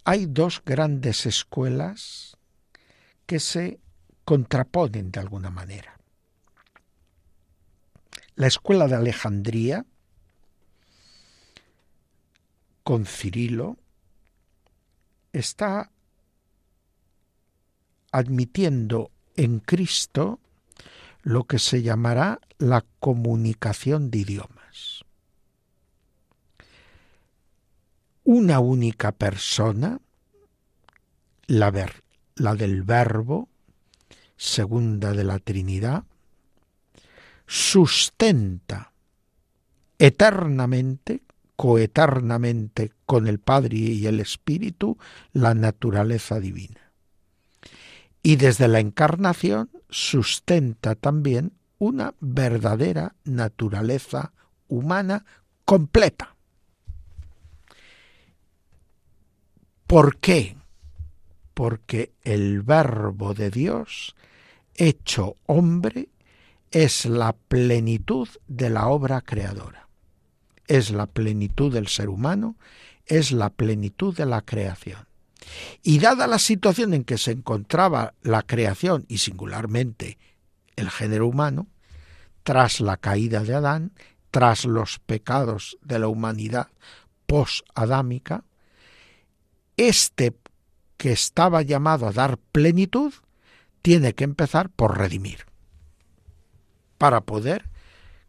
[0.06, 2.36] hay dos grandes escuelas
[3.28, 3.80] que se
[4.26, 5.99] contraponen de alguna manera.
[8.40, 9.86] La escuela de Alejandría,
[12.86, 13.76] con Cirilo,
[15.34, 15.92] está
[18.14, 20.40] admitiendo en Cristo
[21.22, 25.04] lo que se llamará la comunicación de idiomas.
[28.24, 30.00] Una única persona,
[31.48, 31.92] la,
[32.36, 33.50] la del Verbo,
[34.38, 36.06] segunda de la Trinidad,
[37.50, 38.94] sustenta
[39.98, 41.24] eternamente,
[41.56, 44.98] coeternamente con el Padre y el Espíritu,
[45.34, 46.90] la naturaleza divina
[48.22, 54.34] y desde la encarnación sustenta también una verdadera naturaleza
[54.68, 55.26] humana
[55.66, 56.36] completa.
[59.88, 60.58] ¿Por qué?
[61.54, 64.16] Porque el verbo de Dios,
[64.76, 66.10] hecho hombre,
[66.72, 69.88] es la plenitud de la obra creadora.
[70.68, 72.56] Es la plenitud del ser humano,
[73.06, 75.08] es la plenitud de la creación.
[75.82, 80.20] Y dada la situación en que se encontraba la creación y singularmente
[80.76, 81.68] el género humano,
[82.44, 83.94] tras la caída de Adán,
[84.32, 86.68] tras los pecados de la humanidad
[87.26, 88.44] post-adámica,
[89.76, 90.36] este
[90.98, 93.14] que estaba llamado a dar plenitud
[93.82, 95.46] tiene que empezar por redimir,
[97.00, 97.68] para poder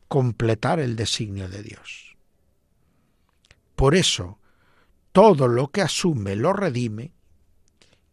[0.08, 2.16] completar el designio de Dios.
[3.76, 4.38] Por eso,
[5.12, 7.12] todo lo que asume lo redime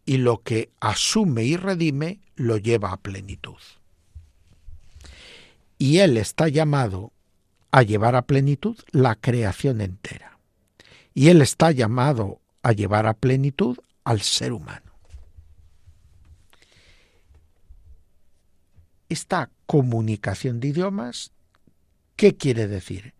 [0.04, 3.56] y lo que asume y redime lo lleva a plenitud.
[5.78, 7.12] Y Él está llamado
[7.70, 10.38] a llevar a plenitud la creación entera.
[11.14, 14.92] Y Él está llamado a llevar a plenitud al ser humano.
[19.08, 21.32] Esta comunicación de idiomas,
[22.16, 23.12] ¿qué quiere decir?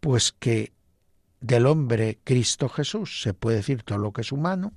[0.00, 0.72] Pues que
[1.42, 4.72] del hombre Cristo Jesús se puede decir todo lo que es humano,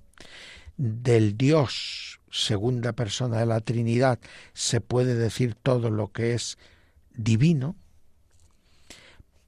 [0.75, 4.19] del Dios, segunda persona de la Trinidad,
[4.51, 6.57] se puede decir todo lo que es
[7.15, 7.77] divino,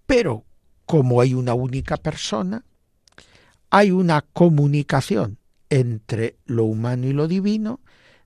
[0.06, 0.46] pero
[0.86, 2.64] como hay una única persona,
[3.70, 5.38] hay una comunicación
[5.70, 7.82] entre lo humano y lo divino,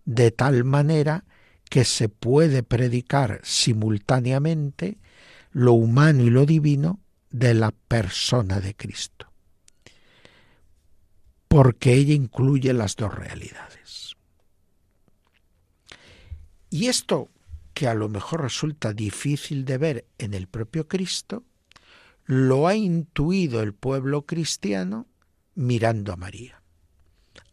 [0.05, 1.25] de tal manera
[1.73, 4.99] que se puede predicar simultáneamente
[5.53, 6.99] lo humano y lo divino
[7.31, 9.33] de la persona de Cristo,
[11.47, 14.15] porque ella incluye las dos realidades.
[16.69, 17.31] Y esto
[17.73, 21.43] que a lo mejor resulta difícil de ver en el propio Cristo,
[22.25, 25.07] lo ha intuido el pueblo cristiano
[25.55, 26.61] mirando a María,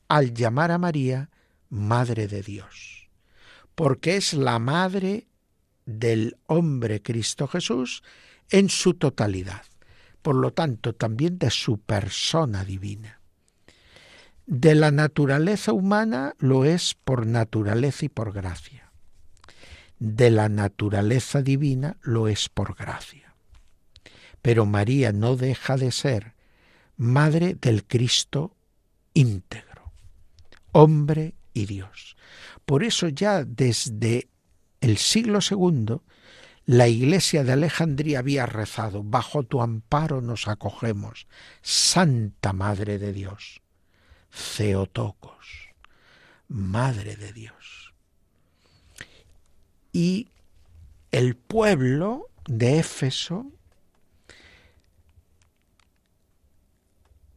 [0.09, 1.31] al llamar a María
[1.71, 3.00] Madre de Dios,
[3.75, 5.27] porque es la madre
[5.87, 8.03] del hombre Cristo Jesús
[8.51, 9.63] en su totalidad
[10.23, 13.21] por lo tanto también de su persona divina.
[14.47, 18.91] De la naturaleza humana lo es por naturaleza y por gracia.
[19.99, 23.35] De la naturaleza divina lo es por gracia.
[24.43, 26.35] Pero María no deja de ser
[26.97, 28.57] madre del Cristo
[29.15, 29.93] íntegro,
[30.73, 32.17] hombre y Dios.
[32.71, 34.29] Por eso ya desde
[34.81, 36.05] el siglo segundo
[36.67, 41.27] la iglesia de Alejandría había rezado, bajo tu amparo nos acogemos,
[41.63, 43.61] Santa Madre de Dios,
[44.31, 45.49] Ceotocos,
[46.47, 47.93] Madre de Dios.
[49.93, 50.29] Y
[51.11, 53.51] el pueblo de Éfeso,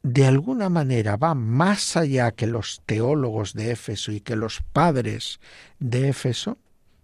[0.04, 5.40] de alguna manera va más allá que los teólogos de Éfeso y que los padres
[5.80, 6.58] de Éfeso,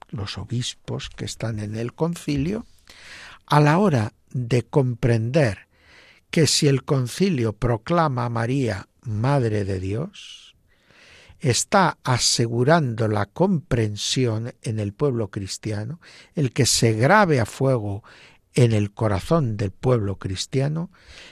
[0.09, 2.65] los obispos que están en el concilio,
[3.45, 5.69] a la hora de comprender
[6.29, 10.55] que si el concilio proclama a María Madre de Dios,
[11.39, 16.01] está asegurando la comprensión en el pueblo cristiano,
[16.35, 18.03] el que se grabe a fuego
[18.55, 20.89] en el corazón del pueblo cristiano,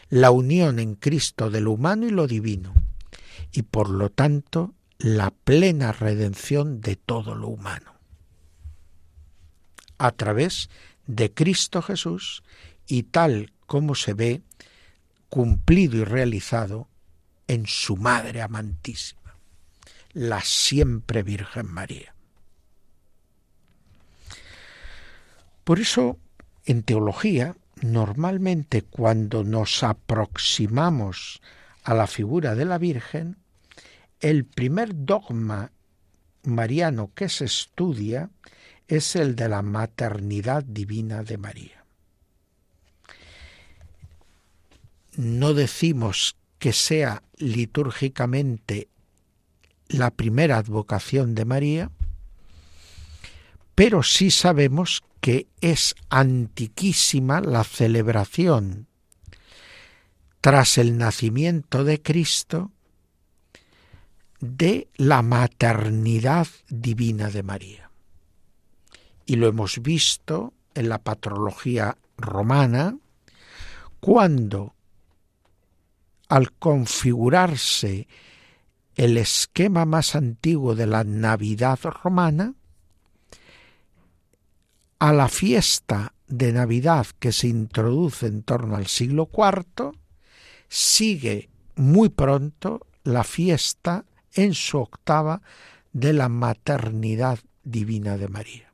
[0.10, 2.74] la unión en Cristo de lo humano y lo divino,
[3.52, 7.98] y por lo tanto la plena redención de todo lo humano
[9.98, 10.70] a través
[11.06, 12.44] de Cristo Jesús
[12.88, 14.42] y tal como se ve
[15.30, 16.88] cumplido y realizado
[17.48, 19.38] en su Madre amantísima,
[20.14, 22.14] la siempre Virgen María.
[25.64, 26.18] Por eso,
[26.68, 31.42] en teología, normalmente cuando nos aproximamos
[31.84, 33.38] a la figura de la Virgen,
[34.20, 35.72] el primer dogma
[36.44, 38.30] mariano que se estudia
[38.90, 41.86] es el de la maternidad divina de María.
[45.16, 48.90] No decimos que sea litúrgicamente
[49.88, 51.92] la primera advocación de María,
[53.74, 58.88] pero sí sabemos que es antiquísima la celebración
[60.42, 62.72] tras el nacimiento de Cristo
[64.40, 67.92] de la maternidad divina de María.
[69.26, 72.98] Y lo hemos visto en la patrología romana,
[74.00, 74.76] cuando
[76.30, 78.08] al configurarse
[78.96, 82.54] el esquema más antiguo de la Navidad romana,
[85.00, 89.92] a la fiesta de Navidad que se introduce en torno al siglo IV,
[90.68, 95.42] sigue muy pronto la fiesta en su octava
[95.94, 98.74] de la maternidad divina de María,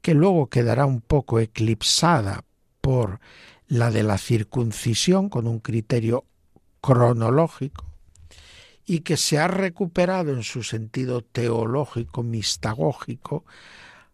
[0.00, 2.44] que luego quedará un poco eclipsada
[2.80, 3.20] por
[3.68, 6.24] la de la circuncisión con un criterio
[6.80, 7.86] cronológico
[8.84, 13.44] y que se ha recuperado en su sentido teológico, mistagógico,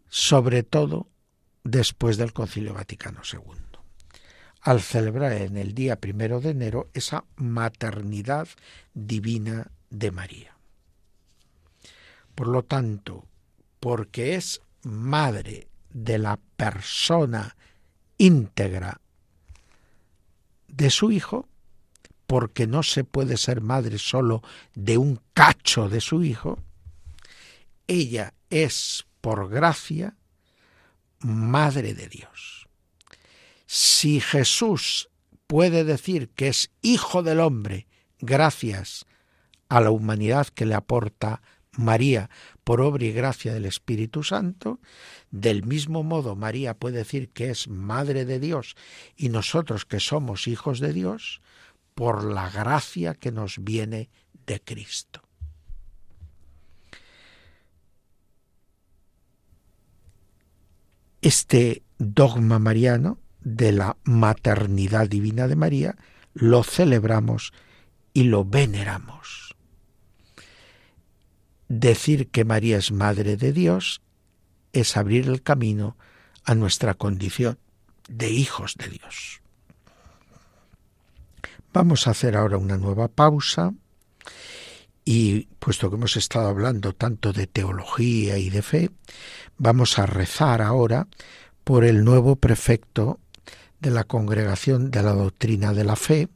[0.08, 1.08] sobre todo
[1.64, 3.78] después del Concilio Vaticano II,
[4.62, 8.48] al celebrar en el día primero de enero esa maternidad
[8.94, 10.56] divina de María.
[12.34, 13.26] Por lo tanto,
[13.80, 17.56] porque es madre de la persona
[18.16, 19.00] íntegra
[20.68, 21.48] de su hijo,
[22.26, 24.42] porque no se puede ser madre solo
[24.74, 26.58] de un cacho de su hijo,
[27.86, 30.16] ella es, por gracia,
[31.20, 32.68] madre de Dios.
[33.66, 35.10] Si Jesús
[35.46, 37.86] puede decir que es hijo del hombre
[38.20, 39.06] gracias
[39.68, 41.42] a la humanidad que le aporta
[41.72, 42.28] María
[42.64, 44.80] por obra y gracia del Espíritu Santo,
[45.30, 48.74] del mismo modo María puede decir que es Madre de Dios
[49.16, 51.40] y nosotros que somos hijos de Dios,
[51.94, 54.08] por la gracia que nos viene
[54.46, 55.27] de Cristo.
[61.20, 65.96] Este dogma mariano de la maternidad divina de María
[66.34, 67.52] lo celebramos
[68.12, 69.56] y lo veneramos.
[71.68, 74.00] Decir que María es Madre de Dios
[74.72, 75.96] es abrir el camino
[76.44, 77.58] a nuestra condición
[78.08, 79.42] de hijos de Dios.
[81.72, 83.74] Vamos a hacer ahora una nueva pausa
[85.10, 88.90] y puesto que hemos estado hablando tanto de teología y de fe,
[89.56, 91.08] vamos a rezar ahora
[91.64, 93.18] por el nuevo prefecto
[93.80, 96.28] de la Congregación de la Doctrina de la Fe,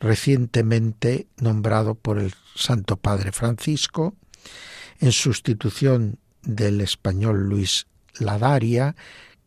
[0.00, 4.16] recientemente nombrado por el Santo Padre Francisco,
[4.98, 7.86] en sustitución del español Luis
[8.18, 8.96] Ladaria,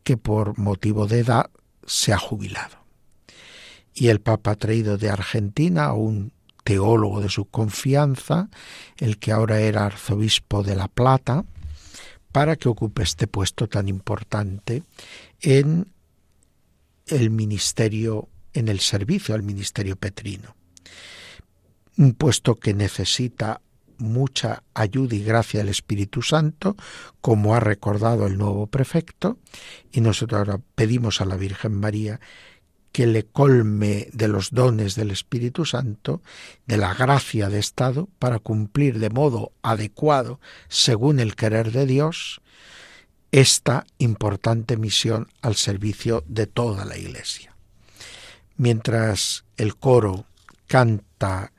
[0.05, 1.49] que por motivo de edad
[1.85, 2.77] se ha jubilado.
[3.93, 6.31] Y el Papa ha traído de Argentina a un
[6.67, 8.49] teólogo de su confianza,
[8.97, 11.45] el que ahora era arzobispo de La Plata,
[12.33, 14.83] para que ocupe este puesto tan importante
[15.39, 15.87] en
[17.05, 20.57] el ministerio, en el servicio al ministerio petrino.
[21.95, 23.61] Un puesto que necesita
[23.97, 26.75] mucha ayuda y gracia del Espíritu Santo,
[27.21, 29.37] como ha recordado el nuevo prefecto,
[29.93, 32.19] y nosotros ahora pedimos a la Virgen María
[32.91, 36.21] que le colme de los dones del Espíritu Santo,
[36.65, 42.41] de la gracia de Estado, para cumplir de modo adecuado, según el querer de Dios,
[43.31, 47.55] esta importante misión al servicio de toda la Iglesia.
[48.55, 50.25] Mientras el coro
[50.67, 51.51] canta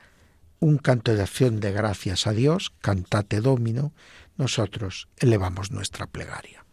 [0.59, 3.93] un canto de acción de gracias a Dios, cantate domino,
[4.37, 6.65] nosotros elevamos nuestra plegaria.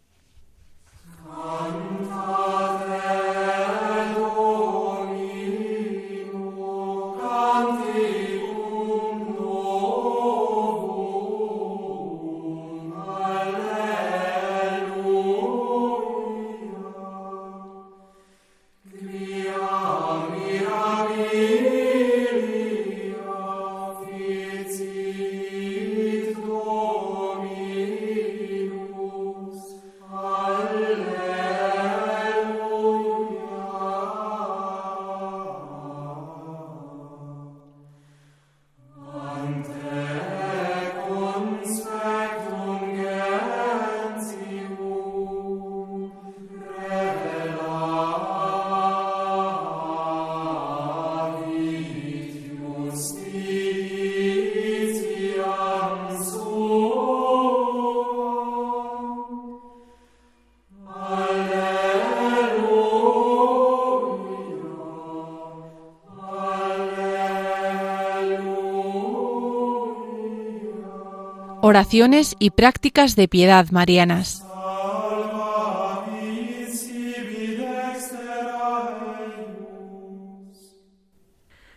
[71.67, 74.45] Oraciones y prácticas de piedad marianas.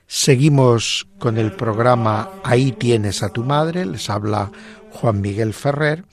[0.05, 4.51] Seguimos con el programa Ahí tienes a tu madre, les habla
[4.91, 6.05] Juan Miguel Ferrer,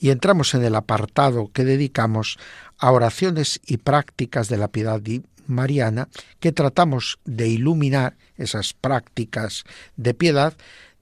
[0.00, 2.36] y entramos en el apartado que dedicamos
[2.78, 5.00] a oraciones y prácticas de la piedad
[5.46, 6.08] mariana,
[6.40, 9.62] que tratamos de iluminar esas prácticas
[9.96, 10.54] de piedad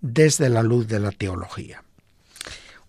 [0.02, 1.82] desde la luz de la teología.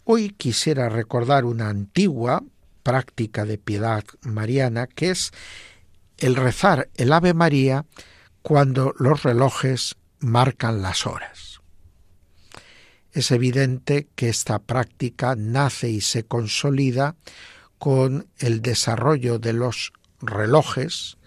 [0.06, 2.44] Hoy quisiera recordar una antigua
[2.84, 5.32] práctica de piedad mariana que es
[6.18, 7.86] el rezar el Ave María
[8.42, 11.62] cuando los relojes marcan las horas.
[13.14, 17.16] Es evidente que esta práctica nace y se consolida
[17.78, 21.18] con el desarrollo de los relojes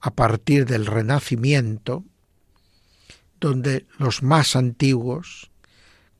[0.00, 2.04] a partir del Renacimiento,
[3.40, 5.51] donde los más antiguos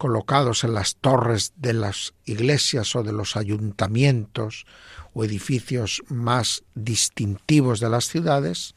[0.03, 4.67] colocados en las torres de las iglesias o de los ayuntamientos
[5.15, 8.75] o edificios más distintivos de las ciudades,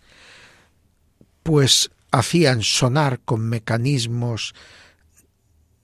[1.41, 4.53] pues hacían sonar con mecanismos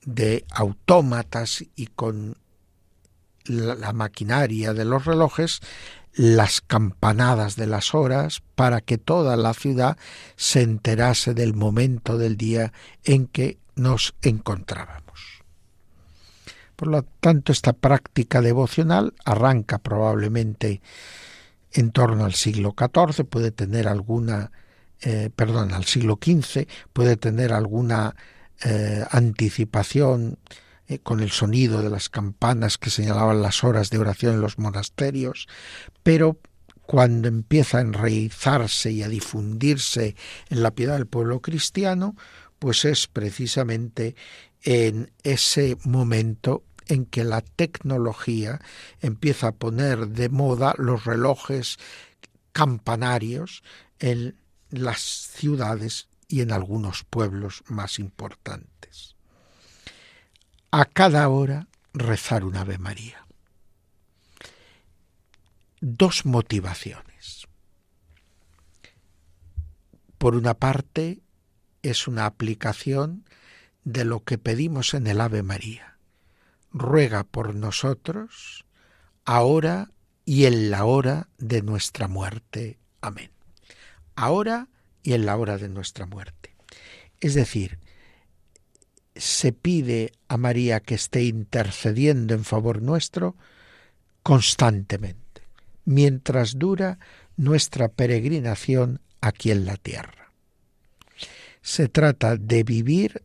[0.06, 2.38] de autómatas y con
[3.46, 5.60] la, maquinaria de los relojes
[6.14, 9.98] las campanadas de las horas para que toda la ciudad
[10.36, 12.74] se enterase del momento del día
[13.04, 15.11] en que nos encontrábamos.
[16.82, 20.82] Por lo tanto, esta práctica devocional arranca probablemente
[21.72, 24.52] en torno al siglo XIV, puede tener alguna,
[25.00, 28.16] eh, perdón, al siglo XV, puede tener alguna
[28.64, 30.40] eh, anticipación
[30.88, 34.58] eh, con el sonido de las campanas que señalaban las horas de oración en los
[34.58, 35.48] monasterios,
[36.02, 36.40] pero
[36.82, 40.16] cuando empieza a enraizarse y a difundirse
[40.50, 42.16] en la piedad del pueblo cristiano,
[42.58, 44.16] pues es precisamente
[44.64, 48.60] en ese momento en que la tecnología
[49.00, 51.78] empieza a poner de moda los relojes
[52.52, 53.64] campanarios
[54.00, 54.38] en
[54.70, 59.16] las ciudades y en algunos pueblos más importantes.
[60.72, 63.26] A cada hora rezar un Ave María.
[65.82, 67.48] Dos motivaciones.
[70.18, 71.22] Por una parte,
[71.82, 73.26] es una aplicación
[73.84, 75.91] de lo que pedimos en el Ave María
[76.72, 78.66] ruega por nosotros,
[79.26, 79.92] ahora
[80.26, 82.80] y en la hora de nuestra muerte.
[83.02, 83.32] Amén.
[84.16, 84.70] Ahora
[85.04, 86.56] y en la hora de nuestra muerte.
[87.20, 87.80] Es decir,
[89.16, 93.36] se pide a María que esté intercediendo en favor nuestro
[94.24, 95.44] constantemente,
[95.86, 97.00] mientras dura
[97.36, 100.32] nuestra peregrinación aquí en la tierra.
[101.62, 103.24] Se trata de vivir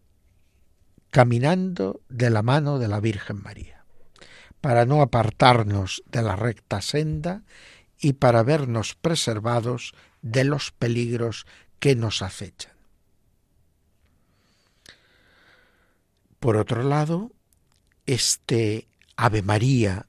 [1.17, 3.87] caminando de la mano de la Virgen María,
[4.61, 7.43] para no apartarnos de la recta senda
[7.99, 11.47] y para vernos preservados de los peligros
[11.79, 12.75] que nos acechan.
[16.39, 17.33] Por otro lado,
[18.05, 18.87] este
[19.17, 20.05] Ave María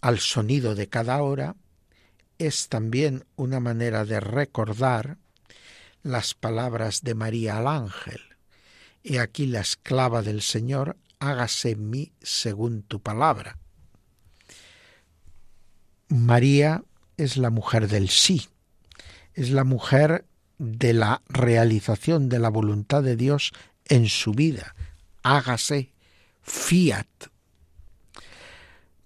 [0.00, 1.54] al sonido de cada hora
[2.38, 5.18] es también una manera de recordar
[6.02, 8.37] las palabras de María al ángel,
[9.10, 13.56] He aquí la esclava del Señor, hágase en mí según tu palabra.
[16.08, 16.84] María
[17.16, 18.48] es la mujer del sí,
[19.32, 20.26] es la mujer
[20.58, 23.52] de la realización de la voluntad de Dios
[23.86, 24.74] en su vida.
[25.22, 25.90] Hágase
[26.42, 27.08] fiat.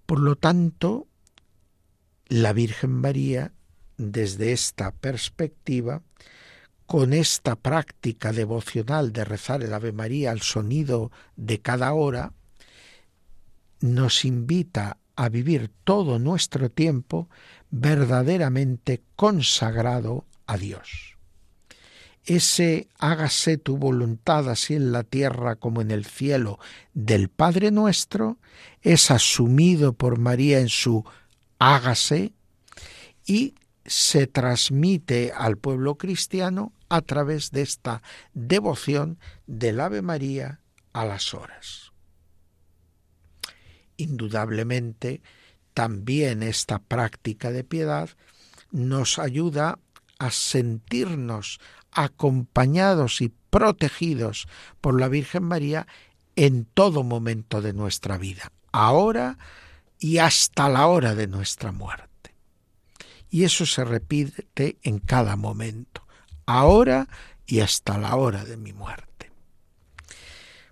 [0.04, 1.06] Por lo tanto,
[2.26, 3.52] la Virgen María,
[3.98, 6.02] desde esta perspectiva,
[6.92, 12.34] con esta práctica devocional de rezar el Ave María al sonido de cada hora,
[13.80, 17.30] nos invita a vivir todo nuestro tiempo
[17.70, 21.16] verdaderamente consagrado a Dios.
[22.26, 26.58] Ese hágase tu voluntad así en la tierra como en el cielo
[26.92, 28.36] del Padre nuestro
[28.82, 31.06] es asumido por María en su
[31.58, 32.34] hágase
[33.24, 33.54] y
[33.84, 38.02] se transmite al pueblo cristiano a través de esta
[38.34, 40.60] devoción del Ave María
[40.92, 41.92] a las horas.
[43.96, 45.22] Indudablemente,
[45.74, 48.10] también esta práctica de piedad
[48.70, 49.78] nos ayuda
[50.18, 51.60] a sentirnos
[51.90, 54.48] acompañados y protegidos
[54.80, 55.86] por la Virgen María
[56.36, 59.38] en todo momento de nuestra vida, ahora
[59.98, 62.11] y hasta la hora de nuestra muerte.
[63.32, 66.06] Y eso se repite en cada momento,
[66.44, 67.08] ahora
[67.46, 69.32] y hasta la hora de mi muerte.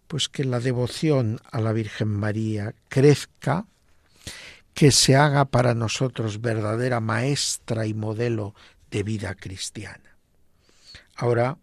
[0.07, 3.67] pues que la devoción a la Virgen María crezca,
[4.75, 8.55] que se haga para nosotros verdadera maestra y modelo
[8.91, 10.19] de vida cristiana.
[11.15, 11.59] Ahora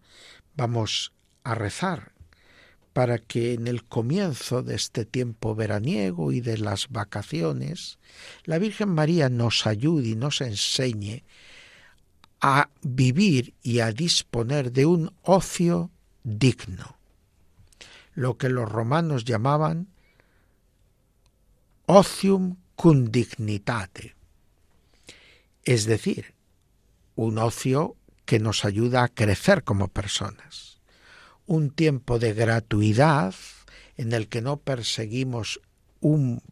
[0.56, 1.12] vamos
[1.44, 2.12] a rezar
[2.98, 7.96] para que en el comienzo de este tiempo veraniego y de las vacaciones,
[8.42, 11.22] la Virgen María nos ayude y nos enseñe
[12.40, 15.92] a vivir y a disponer de un ocio
[16.24, 16.96] digno,
[18.14, 19.86] lo que los romanos llamaban
[21.86, 24.16] ocium cum dignitate,
[25.62, 26.34] es decir,
[27.14, 27.94] un ocio
[28.24, 30.67] que nos ayuda a crecer como personas,
[31.48, 33.34] un tiempo de gratuidad
[33.96, 35.60] en el que no perseguimos
[36.00, 36.42] un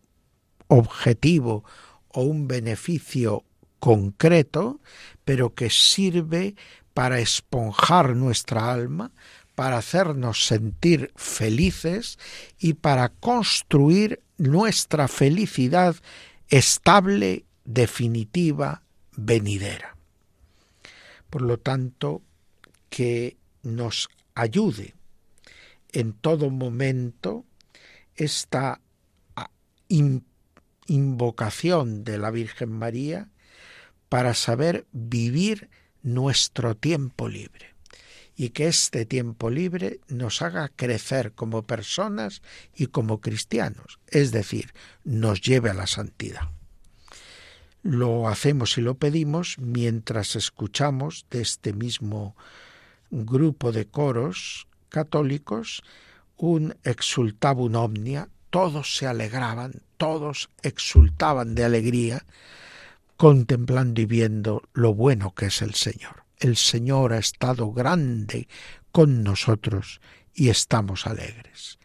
[0.69, 1.65] objetivo
[2.09, 3.45] o un beneficio
[3.79, 4.81] concreto,
[5.25, 6.57] pero que sirve
[6.95, 9.13] para esponjar nuestra alma,
[9.55, 12.19] para hacernos sentir felices
[12.59, 15.95] y para construir nuestra felicidad
[16.49, 18.83] estable, definitiva,
[19.15, 19.95] venidera.
[21.29, 22.23] Por lo tanto,
[22.89, 24.95] que nos ayude
[25.93, 27.45] en todo momento
[28.15, 28.81] esta
[29.35, 29.51] ah,
[30.87, 33.31] invocación de la Virgen María
[34.09, 35.69] para saber vivir
[36.03, 37.75] nuestro tiempo libre
[38.37, 42.43] y que este tiempo libre nos haga crecer como personas
[42.75, 44.75] y como cristianos, es decir,
[45.05, 46.51] nos lleve a la santidad.
[47.83, 52.37] Lo hacemos y lo pedimos mientras escuchamos de este mismo
[53.11, 55.83] grupo de coros católicos
[56.37, 62.27] un exultabum omnia, todos se alegraban, todos exultaban de alegría,
[63.17, 66.25] contemplando y viendo lo bueno que es el Señor.
[66.39, 68.49] El Señor ha estado grande
[68.93, 70.01] con nosotros
[70.35, 71.79] y estamos alegres.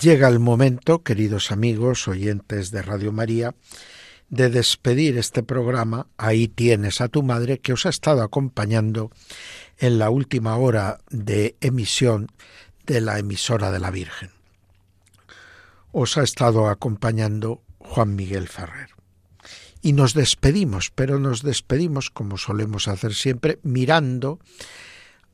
[0.00, 3.54] Llega el momento, queridos amigos, oyentes de Radio María,
[4.30, 6.06] de despedir este programa.
[6.16, 9.10] Ahí tienes a tu madre que os ha estado acompañando
[9.76, 12.28] en la última hora de emisión
[12.86, 14.30] de la emisora de la Virgen.
[15.92, 18.88] Os ha estado acompañando Juan Miguel Ferrer.
[19.82, 24.38] Y nos despedimos, pero nos despedimos como solemos hacer siempre, mirando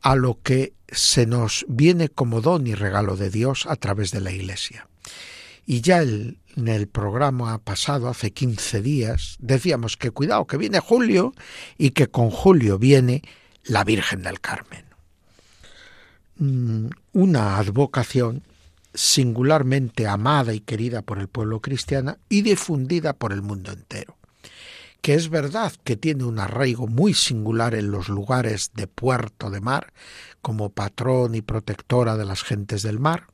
[0.03, 4.20] a lo que se nos viene como don y regalo de Dios a través de
[4.20, 4.88] la Iglesia.
[5.64, 11.34] Y ya en el programa pasado, hace 15 días, decíamos que cuidado, que viene julio
[11.76, 13.22] y que con julio viene
[13.64, 14.84] la Virgen del Carmen.
[16.36, 18.44] Mm, una advocación
[18.94, 24.15] singularmente amada y querida por el pueblo cristiano y difundida por el mundo entero
[25.01, 29.61] que es verdad que tiene un arraigo muy singular en los lugares de puerto de
[29.61, 29.92] mar,
[30.42, 33.26] como patrón y protectora de las gentes del mar,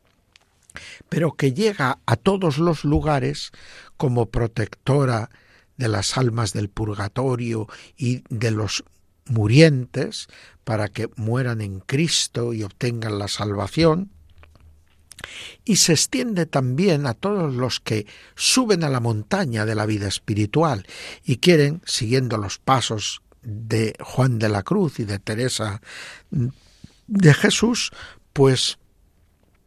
[1.09, 3.53] pero que llega a todos los lugares
[3.97, 5.31] como protectora
[5.77, 8.85] de las almas del purgatorio y de los
[9.27, 10.29] murientes
[10.65, 14.11] para que mueran en Cristo y obtengan la salvación,
[15.65, 20.09] y se extiende también a todos los que suben a la montaña de la vida
[20.09, 20.87] espiritual
[21.25, 25.81] y quieren, siguiendo los pasos de Juan de la Cruz y de Teresa
[27.07, 27.91] de Jesús,
[28.33, 28.79] pues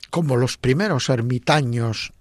[0.09, 2.13] como los primeros ermitaños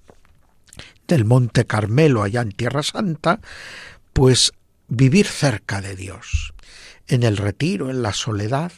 [1.06, 3.40] del Monte Carmelo allá en Tierra Santa,
[4.12, 4.52] pues
[4.88, 6.52] vivir cerca de Dios.
[7.06, 8.72] en el retiro, en la soledad,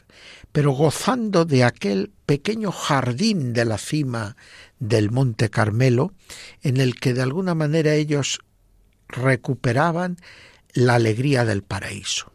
[0.57, 4.39] pero gozando de aquel pequeño jardín de la cima
[4.79, 6.15] del Monte Carmelo,
[6.63, 8.41] en el que de alguna manera ellos
[9.07, 10.17] recuperaban
[10.73, 12.33] la alegría del paraíso.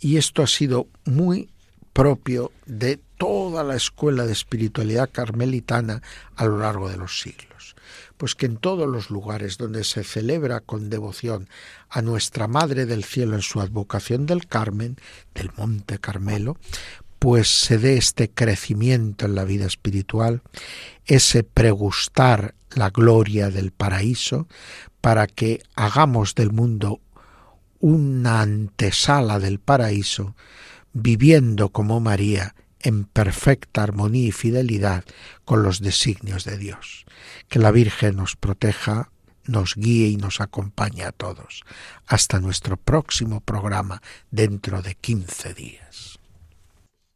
[0.00, 1.50] Y esto ha sido muy
[1.92, 6.00] propio de toda la escuela de espiritualidad carmelitana
[6.36, 7.76] a lo largo de los siglos.
[8.16, 11.48] Pues que en todos los lugares donde se celebra con devoción
[11.90, 14.96] a nuestra Madre del Cielo en su advocación del Carmen,
[15.34, 16.56] del Monte Carmelo,
[17.24, 20.42] pues se dé este crecimiento en la vida espiritual,
[21.06, 24.46] ese pregustar la gloria del paraíso,
[25.00, 27.00] para que hagamos del mundo
[27.80, 30.36] una antesala del paraíso,
[30.92, 35.06] viviendo como María en perfecta armonía y fidelidad
[35.46, 37.06] con los designios de Dios.
[37.48, 39.10] Que la Virgen nos proteja,
[39.46, 41.62] nos guíe y nos acompañe a todos.
[42.06, 46.18] Hasta nuestro próximo programa dentro de quince días.